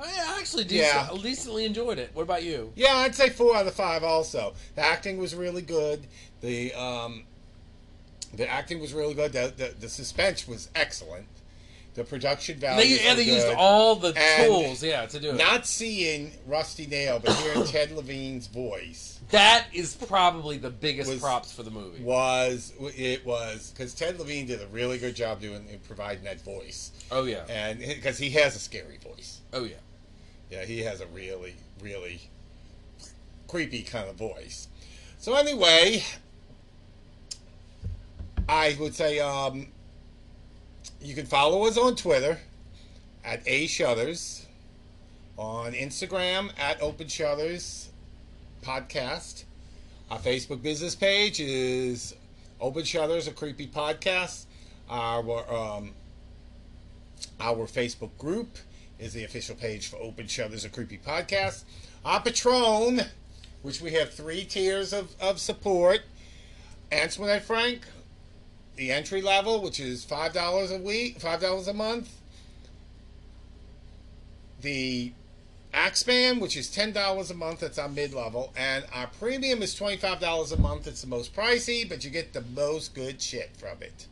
I 0.00 0.36
actually 0.38 0.64
Yeah. 0.64 1.04
decent, 1.08 1.22
decently 1.22 1.64
enjoyed 1.64 1.98
it. 1.98 2.10
What 2.12 2.22
about 2.22 2.42
you? 2.42 2.72
Yeah, 2.76 2.96
I'd 2.96 3.14
say 3.14 3.30
four 3.30 3.54
out 3.56 3.66
of 3.66 3.74
five. 3.74 4.02
Also, 4.02 4.54
the 4.74 4.82
acting 4.82 5.16
was 5.18 5.34
really 5.34 5.62
good. 5.62 6.06
The 6.40 6.74
um, 6.74 7.24
the 8.34 8.46
acting 8.50 8.80
was 8.80 8.92
really 8.92 9.14
good. 9.14 9.32
The 9.32 9.52
the, 9.56 9.74
the 9.80 9.88
suspense 9.88 10.46
was 10.48 10.68
excellent. 10.74 11.26
The 11.96 12.04
production 12.04 12.58
value. 12.58 12.98
They, 12.98 13.08
and 13.08 13.18
they 13.18 13.24
used 13.24 13.48
all 13.56 13.96
the 13.96 14.12
And 14.16 14.46
tools, 14.46 14.82
yeah, 14.82 15.06
to 15.06 15.18
do 15.18 15.30
it. 15.30 15.36
Not 15.36 15.66
seeing 15.66 16.30
Rusty 16.46 16.86
Nail, 16.86 17.18
but 17.18 17.32
hearing 17.36 17.64
Ted 17.66 17.90
Levine's 17.92 18.46
voice 18.46 19.14
that 19.30 19.66
is 19.72 19.94
probably 19.96 20.56
the 20.56 20.70
biggest 20.70 21.10
Was- 21.10 21.20
props 21.20 21.50
for 21.52 21.64
the 21.64 21.70
movie. 21.70 22.00
was 22.02 22.72
it 22.96 23.26
was 23.26 23.72
because 23.74 23.92
Ted 23.94 24.18
Levine 24.20 24.46
did 24.46 24.62
a 24.62 24.66
really 24.68 24.98
good 24.98 25.16
job 25.16 25.40
doing 25.40 25.66
providing 25.88 26.22
that 26.24 26.40
voice, 26.42 26.92
Oh 27.10 27.24
yeah. 27.24 27.44
and 27.48 27.80
because 27.80 28.18
he 28.18 28.30
has 28.30 28.54
a 28.54 28.60
scary 28.60 28.98
voice. 28.98 29.40
Oh 29.52 29.64
yeah. 29.64 29.74
Yeah, 30.50 30.64
he 30.64 30.80
has 30.82 31.00
a 31.00 31.06
really, 31.08 31.54
really 31.82 32.20
creepy 33.48 33.82
kind 33.82 34.08
of 34.08 34.14
voice. 34.14 34.68
So 35.18 35.34
anyway, 35.34 36.04
I 38.48 38.76
would 38.78 38.94
say 38.94 39.18
um, 39.18 39.68
you 41.00 41.14
can 41.14 41.26
follow 41.26 41.66
us 41.66 41.76
on 41.76 41.96
Twitter 41.96 42.38
at 43.24 43.42
A 43.46 43.66
Shutters, 43.66 44.46
on 45.36 45.72
Instagram 45.72 46.50
at 46.58 46.80
Open 46.80 47.08
Shutters 47.08 47.90
Podcast. 48.62 49.44
Our 50.10 50.18
Facebook 50.18 50.62
business 50.62 50.94
page 50.94 51.40
is 51.40 52.14
Open 52.60 52.84
Shutters, 52.84 53.28
a 53.28 53.32
creepy 53.32 53.66
podcast. 53.66 54.46
Our 54.88 55.52
um, 55.52 55.92
our 57.40 57.66
Facebook 57.66 58.16
group 58.18 58.56
is 58.98 59.12
the 59.12 59.24
official 59.24 59.56
page 59.56 59.88
for 59.88 59.96
Open 59.96 60.26
Shutters, 60.26 60.64
a 60.64 60.68
creepy 60.68 60.98
podcast. 60.98 61.64
Our 62.04 62.22
Patreon, 62.22 63.06
which 63.62 63.80
we 63.80 63.92
have 63.92 64.12
three 64.12 64.44
tiers 64.44 64.92
of, 64.92 65.14
of 65.20 65.38
support. 65.38 66.00
Antoinette 66.92 67.42
Frank, 67.42 67.82
the 68.76 68.92
entry 68.92 69.22
level, 69.22 69.62
which 69.62 69.80
is 69.80 70.04
five 70.04 70.32
dollars 70.32 70.70
a 70.70 70.78
week, 70.78 71.20
five 71.20 71.40
dollars 71.40 71.66
a 71.68 71.74
month. 71.74 72.10
The 74.60 75.12
Axeman, 75.74 76.40
which 76.40 76.56
is 76.56 76.70
ten 76.70 76.92
dollars 76.92 77.30
a 77.30 77.34
month, 77.34 77.60
that's 77.60 77.78
our 77.78 77.88
mid 77.88 78.12
level, 78.14 78.52
and 78.56 78.84
our 78.92 79.08
premium 79.18 79.62
is 79.62 79.74
twenty 79.74 79.96
five 79.96 80.20
dollars 80.20 80.52
a 80.52 80.58
month. 80.58 80.86
It's 80.86 81.02
the 81.02 81.08
most 81.08 81.34
pricey, 81.34 81.88
but 81.88 82.04
you 82.04 82.10
get 82.10 82.32
the 82.32 82.44
most 82.54 82.94
good 82.94 83.20
shit 83.20 83.50
from 83.56 83.82
it. 83.82 84.06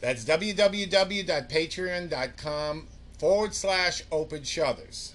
That's 0.00 0.24
www.patreon.com 0.24 2.86
forward 3.18 3.54
slash 3.54 4.02
open 4.12 4.44
shutters. 4.44 5.14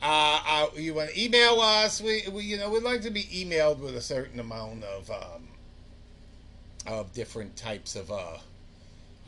Uh, 0.00 0.40
uh, 0.46 0.66
you 0.76 0.94
want 0.94 1.10
to 1.10 1.20
email 1.20 1.58
us? 1.60 2.00
We, 2.00 2.22
we, 2.30 2.44
you 2.44 2.56
know, 2.56 2.70
we'd 2.70 2.84
like 2.84 3.00
to 3.02 3.10
be 3.10 3.24
emailed 3.24 3.80
with 3.80 3.96
a 3.96 4.00
certain 4.00 4.38
amount 4.38 4.84
of 4.84 5.10
um, 5.10 5.48
of 6.88 7.12
different 7.12 7.56
types 7.56 7.94
of 7.96 8.10
uh, 8.10 8.38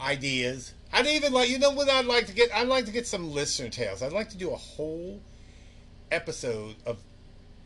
ideas. 0.00 0.74
I'd 0.92 1.06
even 1.06 1.32
like, 1.32 1.48
you 1.48 1.58
know, 1.58 1.70
what 1.70 1.88
I'd 1.88 2.06
like 2.06 2.26
to 2.26 2.32
get? 2.32 2.54
I'd 2.54 2.68
like 2.68 2.86
to 2.86 2.92
get 2.92 3.06
some 3.06 3.32
listener 3.32 3.68
tales. 3.68 4.02
I'd 4.02 4.12
like 4.12 4.30
to 4.30 4.36
do 4.36 4.50
a 4.50 4.56
whole 4.56 5.20
episode 6.10 6.76
of 6.86 6.98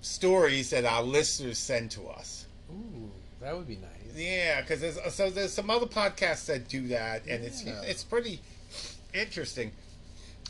stories 0.01 0.71
that 0.71 0.85
our 0.85 1.03
listeners 1.03 1.59
send 1.59 1.91
to 1.93 2.07
us. 2.07 2.47
Ooh, 2.71 3.11
that 3.41 3.57
would 3.57 3.67
be 3.67 3.77
nice. 3.77 3.91
Yeah, 4.15 4.61
because 4.61 4.81
there's 4.81 5.15
so 5.15 5.31
there's 5.31 5.53
some 5.53 5.71
other 5.71 5.87
podcasts 5.87 6.47
that 6.47 6.69
do 6.69 6.89
that, 6.89 7.27
and 7.27 7.45
it's 7.45 7.63
it's 7.65 8.05
pretty 8.05 8.41
interesting. 9.13 9.73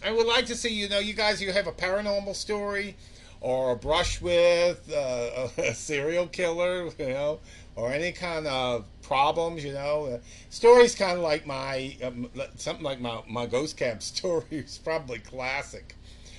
I 0.05 0.11
would 0.11 0.27
like 0.27 0.47
to 0.47 0.57
see 0.57 0.71
you 0.71 0.89
know 0.89 0.99
you 0.99 1.15
guys 1.15 1.41
you 1.41 1.53
have 1.53 1.67
a 1.67 1.73
paranormal 1.73 2.35
story 2.35 2.97
or 3.41 3.73
a 3.73 3.77
brush 3.77 4.21
with 4.21 4.91
uh, 4.93 5.49
a 5.59 5.75
serial 5.75 6.27
killer, 6.27 6.89
you 6.99 7.09
know, 7.09 7.41
or 7.77 7.93
any 7.93 8.13
kind 8.13 8.47
of 8.47 8.85
problems, 9.03 9.65
you 9.65 9.73
know. 9.73 10.07
Uh, 10.07 10.19
stories 10.51 10.95
kind 10.95 11.19
of 11.19 11.25
like 11.25 11.47
my 11.47 11.97
um, 12.03 12.29
something 12.57 12.85
like 12.85 13.01
my 13.01 13.21
my 13.29 13.47
ghost 13.47 13.77
cab 13.77 14.03
story 14.15 14.45
is 14.51 14.79
probably 14.79 15.19
classic. 15.19 15.95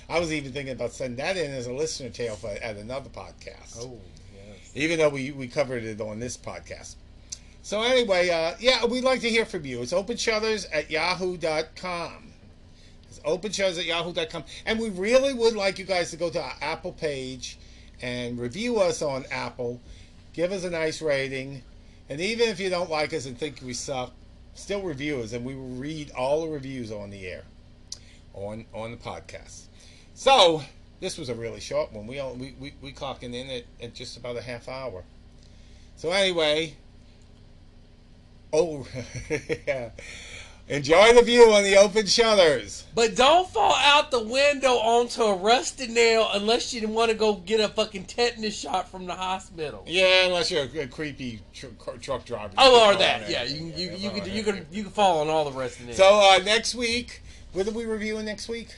I 0.08 0.20
was 0.20 0.32
even 0.32 0.52
thinking 0.52 0.72
about 0.74 0.92
sending 0.92 1.16
that 1.16 1.36
in 1.36 1.50
as 1.50 1.66
a 1.66 1.72
listener 1.72 2.10
tale 2.10 2.36
for, 2.36 2.48
at 2.50 2.76
another 2.76 3.10
podcast 3.10 3.78
Oh, 3.80 3.98
yes. 4.32 4.70
even 4.76 4.98
though 5.00 5.08
we, 5.08 5.32
we 5.32 5.48
covered 5.48 5.82
it 5.82 6.00
on 6.00 6.20
this 6.20 6.36
podcast. 6.36 6.94
So 7.62 7.82
anyway, 7.82 8.30
uh, 8.30 8.54
yeah, 8.60 8.84
we'd 8.86 9.02
like 9.02 9.20
to 9.22 9.28
hear 9.28 9.44
from 9.44 9.64
you. 9.66 9.82
It's 9.82 9.92
openshutters 9.92 10.66
at 10.72 10.88
yahoo.com. 10.92 12.28
It's 13.08 13.18
openshutters 13.20 13.80
at 13.80 13.86
yahoo.com. 13.86 14.44
And 14.64 14.78
we 14.78 14.90
really 14.90 15.34
would 15.34 15.56
like 15.56 15.78
you 15.80 15.84
guys 15.84 16.12
to 16.12 16.16
go 16.16 16.30
to 16.30 16.40
our 16.40 16.54
Apple 16.60 16.92
page 16.92 17.58
and 18.00 18.38
review 18.38 18.78
us 18.78 19.02
on 19.02 19.24
Apple. 19.32 19.80
Give 20.36 20.52
us 20.52 20.64
a 20.64 20.70
nice 20.70 21.00
rating. 21.00 21.62
And 22.10 22.20
even 22.20 22.50
if 22.50 22.60
you 22.60 22.68
don't 22.68 22.90
like 22.90 23.14
us 23.14 23.24
and 23.24 23.38
think 23.38 23.62
we 23.64 23.72
suck, 23.72 24.12
still 24.52 24.82
review 24.82 25.20
us. 25.20 25.32
And 25.32 25.46
we 25.46 25.54
will 25.54 25.64
read 25.64 26.10
all 26.10 26.42
the 26.42 26.48
reviews 26.48 26.92
on 26.92 27.08
the 27.08 27.26
air, 27.26 27.44
on, 28.34 28.66
on 28.74 28.90
the 28.90 28.98
podcast. 28.98 29.62
So, 30.12 30.62
this 31.00 31.16
was 31.16 31.30
a 31.30 31.34
really 31.34 31.60
short 31.60 31.90
one. 31.90 32.06
We, 32.06 32.18
all, 32.18 32.34
we, 32.34 32.54
we, 32.60 32.74
we 32.82 32.92
clocking 32.92 33.34
in 33.34 33.48
at, 33.48 33.64
at 33.82 33.94
just 33.94 34.18
about 34.18 34.36
a 34.36 34.42
half 34.42 34.68
hour. 34.68 35.04
So 35.96 36.10
anyway, 36.10 36.74
oh, 38.52 38.86
yeah. 39.66 39.88
Enjoy 40.68 41.12
the 41.14 41.22
view 41.22 41.52
on 41.52 41.62
the 41.64 41.76
open 41.76 42.06
shutters. 42.06 42.84
But 42.94 43.14
don't 43.14 43.48
fall 43.48 43.74
out 43.74 44.10
the 44.10 44.22
window 44.22 44.74
onto 44.74 45.22
a 45.22 45.34
rusted 45.36 45.90
nail 45.90 46.28
unless 46.32 46.72
you 46.72 46.86
want 46.88 47.10
to 47.10 47.16
go 47.16 47.34
get 47.34 47.60
a 47.60 47.68
fucking 47.68 48.04
tetanus 48.04 48.58
shot 48.58 48.88
from 48.90 49.06
the 49.06 49.14
hospital. 49.14 49.84
Yeah, 49.86 50.26
unless 50.26 50.50
you're 50.50 50.64
a, 50.64 50.80
a 50.80 50.86
creepy 50.86 51.40
tr- 51.52 51.66
truck 52.00 52.24
driver. 52.24 52.54
Oh, 52.58 52.90
or 52.90 52.96
that. 52.96 53.28
yeah. 53.30 53.44
Yeah, 53.44 53.54
you 53.54 53.66
you 53.66 53.90
you 53.90 53.96
Yeah, 53.96 54.10
could 54.10 54.26
yeah, 54.26 54.34
you 54.34 54.42
could 54.42 54.66
you 54.70 54.84
could 54.84 54.92
fall 54.92 55.20
on 55.20 55.28
all 55.28 55.48
the 55.48 55.58
of 55.58 55.88
it. 55.88 55.94
So 55.96 56.20
uh, 56.20 56.38
next 56.44 56.74
week, 56.74 57.22
what 57.52 57.66
are 57.68 57.72
we 57.72 57.84
reviewing 57.84 58.24
next 58.26 58.48
week? 58.48 58.74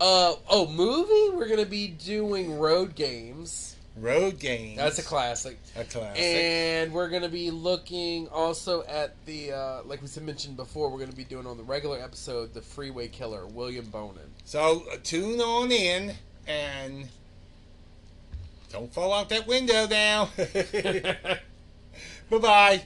uh 0.00 0.34
oh, 0.50 0.66
movie. 0.66 1.36
We're 1.36 1.48
gonna 1.48 1.66
be 1.66 1.88
doing 1.88 2.58
Road 2.58 2.94
Games. 2.94 3.73
Road 3.96 4.40
Games. 4.40 4.76
That's 4.76 4.98
a 4.98 5.02
classic. 5.02 5.58
a 5.76 5.84
classic. 5.84 6.22
And 6.22 6.92
we're 6.92 7.08
gonna 7.08 7.28
be 7.28 7.50
looking 7.50 8.28
also 8.28 8.82
at 8.84 9.14
the 9.26 9.52
uh, 9.52 9.82
like 9.84 10.02
we 10.02 10.08
said 10.08 10.24
mentioned 10.24 10.56
before. 10.56 10.90
We're 10.90 10.98
gonna 10.98 11.12
be 11.12 11.24
doing 11.24 11.46
on 11.46 11.56
the 11.56 11.62
regular 11.62 11.98
episode 12.00 12.52
the 12.54 12.60
Freeway 12.60 13.08
Killer, 13.08 13.46
William 13.46 13.86
Bonin. 13.86 14.34
so 14.44 14.84
uh, 14.92 14.96
tune 15.02 15.40
on 15.40 15.70
in 15.70 16.14
and 16.46 17.08
don't 18.70 18.92
fall 18.92 19.12
out 19.12 19.28
that 19.28 19.46
window 19.46 19.86
now. 19.86 20.28
bye 22.30 22.38
bye. 22.38 22.82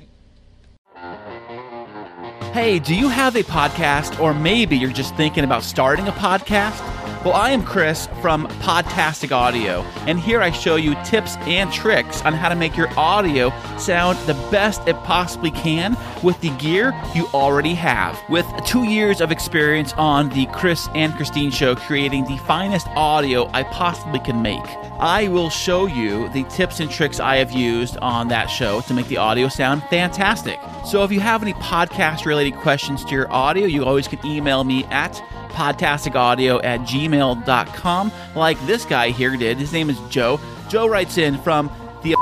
Hey, 2.53 2.79
do 2.79 2.94
you 2.94 3.09
have 3.09 3.37
a 3.37 3.42
podcast, 3.42 4.18
or 4.21 4.35
maybe 4.35 4.77
you're 4.77 4.90
just 4.90 5.14
thinking 5.16 5.44
about 5.44 5.62
starting 5.62 6.09
a 6.09 6.12
podcast? 6.12 6.98
Well, 7.25 7.35
I 7.35 7.51
am 7.51 7.65
Chris 7.65 8.07
from 8.23 8.47
Podtastic 8.61 9.33
Audio, 9.33 9.83
and 10.07 10.21
here 10.21 10.41
I 10.41 10.53
show 10.53 10.77
you 10.77 10.95
tips 11.05 11.37
and 11.39 11.71
tricks 11.73 12.23
on 12.23 12.33
how 12.33 12.49
to 12.49 12.55
make 12.55 12.77
your 12.77 12.89
audio 12.97 13.53
sound 13.77 14.17
the 14.29 14.35
best 14.53 14.87
it 14.87 14.95
possibly 15.03 15.51
can 15.51 15.97
with 16.23 16.41
the 16.43 16.51
gear 16.59 16.95
you 17.17 17.27
already 17.35 17.75
have. 17.75 18.17
With 18.29 18.47
two 18.65 18.85
years 18.85 19.21
of 19.21 19.33
experience 19.33 19.93
on 19.95 20.29
the 20.29 20.47
Chris 20.53 20.89
and 20.95 21.13
Christine 21.15 21.51
show, 21.51 21.75
creating 21.75 22.25
the 22.25 22.39
finest 22.39 22.87
audio 22.91 23.51
I 23.53 23.65
possibly 23.65 24.21
can 24.21 24.41
make, 24.41 24.65
I 25.01 25.27
will 25.27 25.51
show 25.51 25.87
you 25.87 26.29
the 26.29 26.45
tips 26.45 26.79
and 26.79 26.89
tricks 26.89 27.19
I 27.19 27.37
have 27.37 27.51
used 27.51 27.97
on 27.97 28.29
that 28.29 28.47
show 28.47 28.81
to 28.83 28.95
make 28.95 29.09
the 29.09 29.17
audio 29.17 29.49
sound 29.49 29.83
fantastic. 29.91 30.61
So 30.87 31.03
if 31.03 31.11
you 31.11 31.19
have 31.19 31.43
any 31.43 31.55
podcast 31.55 32.27
related 32.27 32.55
questions 32.61 33.05
to 33.07 33.11
your 33.11 33.31
audio, 33.33 33.67
you 33.67 33.85
always 33.85 34.07
can 34.07 34.25
email 34.25 34.63
me 34.63 34.85
at 34.85 35.21
podtasticaudio 35.59 36.62
at 36.62 36.81
gmail.com 36.83 38.12
like 38.37 38.66
this 38.66 38.85
guy 38.85 39.11
here 39.11 39.37
did. 39.37 39.59
His 39.59 39.73
name 39.73 39.90
is 39.90 39.99
Joe. 40.09 40.38
Joe 40.68 40.87
writes 40.87 41.18
in 41.18 41.37
from 41.38 41.66
the 42.05 42.14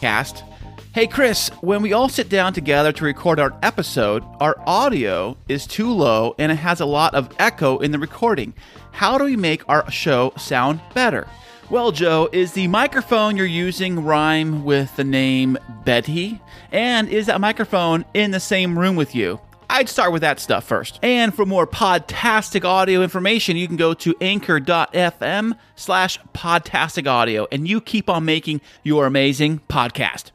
cast. 0.00 0.44
Hey 0.94 1.08
Chris, 1.08 1.48
when 1.60 1.82
we 1.82 1.92
all 1.92 2.08
sit 2.08 2.28
down 2.28 2.52
together 2.52 2.92
to 2.92 3.04
record 3.04 3.40
our 3.40 3.58
episode, 3.60 4.22
our 4.38 4.54
audio 4.68 5.36
is 5.48 5.66
too 5.66 5.90
low 5.90 6.36
and 6.38 6.52
it 6.52 6.56
has 6.56 6.80
a 6.80 6.86
lot 6.86 7.14
of 7.16 7.34
echo 7.40 7.78
in 7.78 7.90
the 7.90 7.98
recording. 7.98 8.54
How 8.92 9.18
do 9.18 9.24
we 9.24 9.36
make 9.36 9.68
our 9.68 9.90
show 9.90 10.32
sound 10.36 10.80
better? 10.94 11.26
Well, 11.70 11.90
Joe, 11.90 12.28
is 12.32 12.52
the 12.52 12.68
microphone 12.68 13.36
you're 13.36 13.46
using 13.46 14.04
rhyme 14.04 14.64
with 14.64 14.94
the 14.94 15.04
name 15.04 15.58
Betty? 15.84 16.40
And 16.70 17.08
is 17.08 17.26
that 17.26 17.40
microphone 17.40 18.04
in 18.14 18.30
the 18.30 18.40
same 18.40 18.78
room 18.78 18.94
with 18.94 19.14
you? 19.14 19.40
I'd 19.72 19.88
start 19.88 20.12
with 20.12 20.20
that 20.20 20.38
stuff 20.38 20.64
first. 20.64 21.00
And 21.02 21.34
for 21.34 21.46
more 21.46 21.66
podtastic 21.66 22.62
audio 22.62 23.02
information, 23.02 23.56
you 23.56 23.66
can 23.66 23.78
go 23.78 23.94
to 23.94 24.14
anchor.fm 24.20 25.56
slash 25.76 26.18
podtastic 26.34 27.06
audio 27.06 27.46
and 27.50 27.66
you 27.66 27.80
keep 27.80 28.10
on 28.10 28.26
making 28.26 28.60
your 28.82 29.06
amazing 29.06 29.60
podcast. 29.70 30.30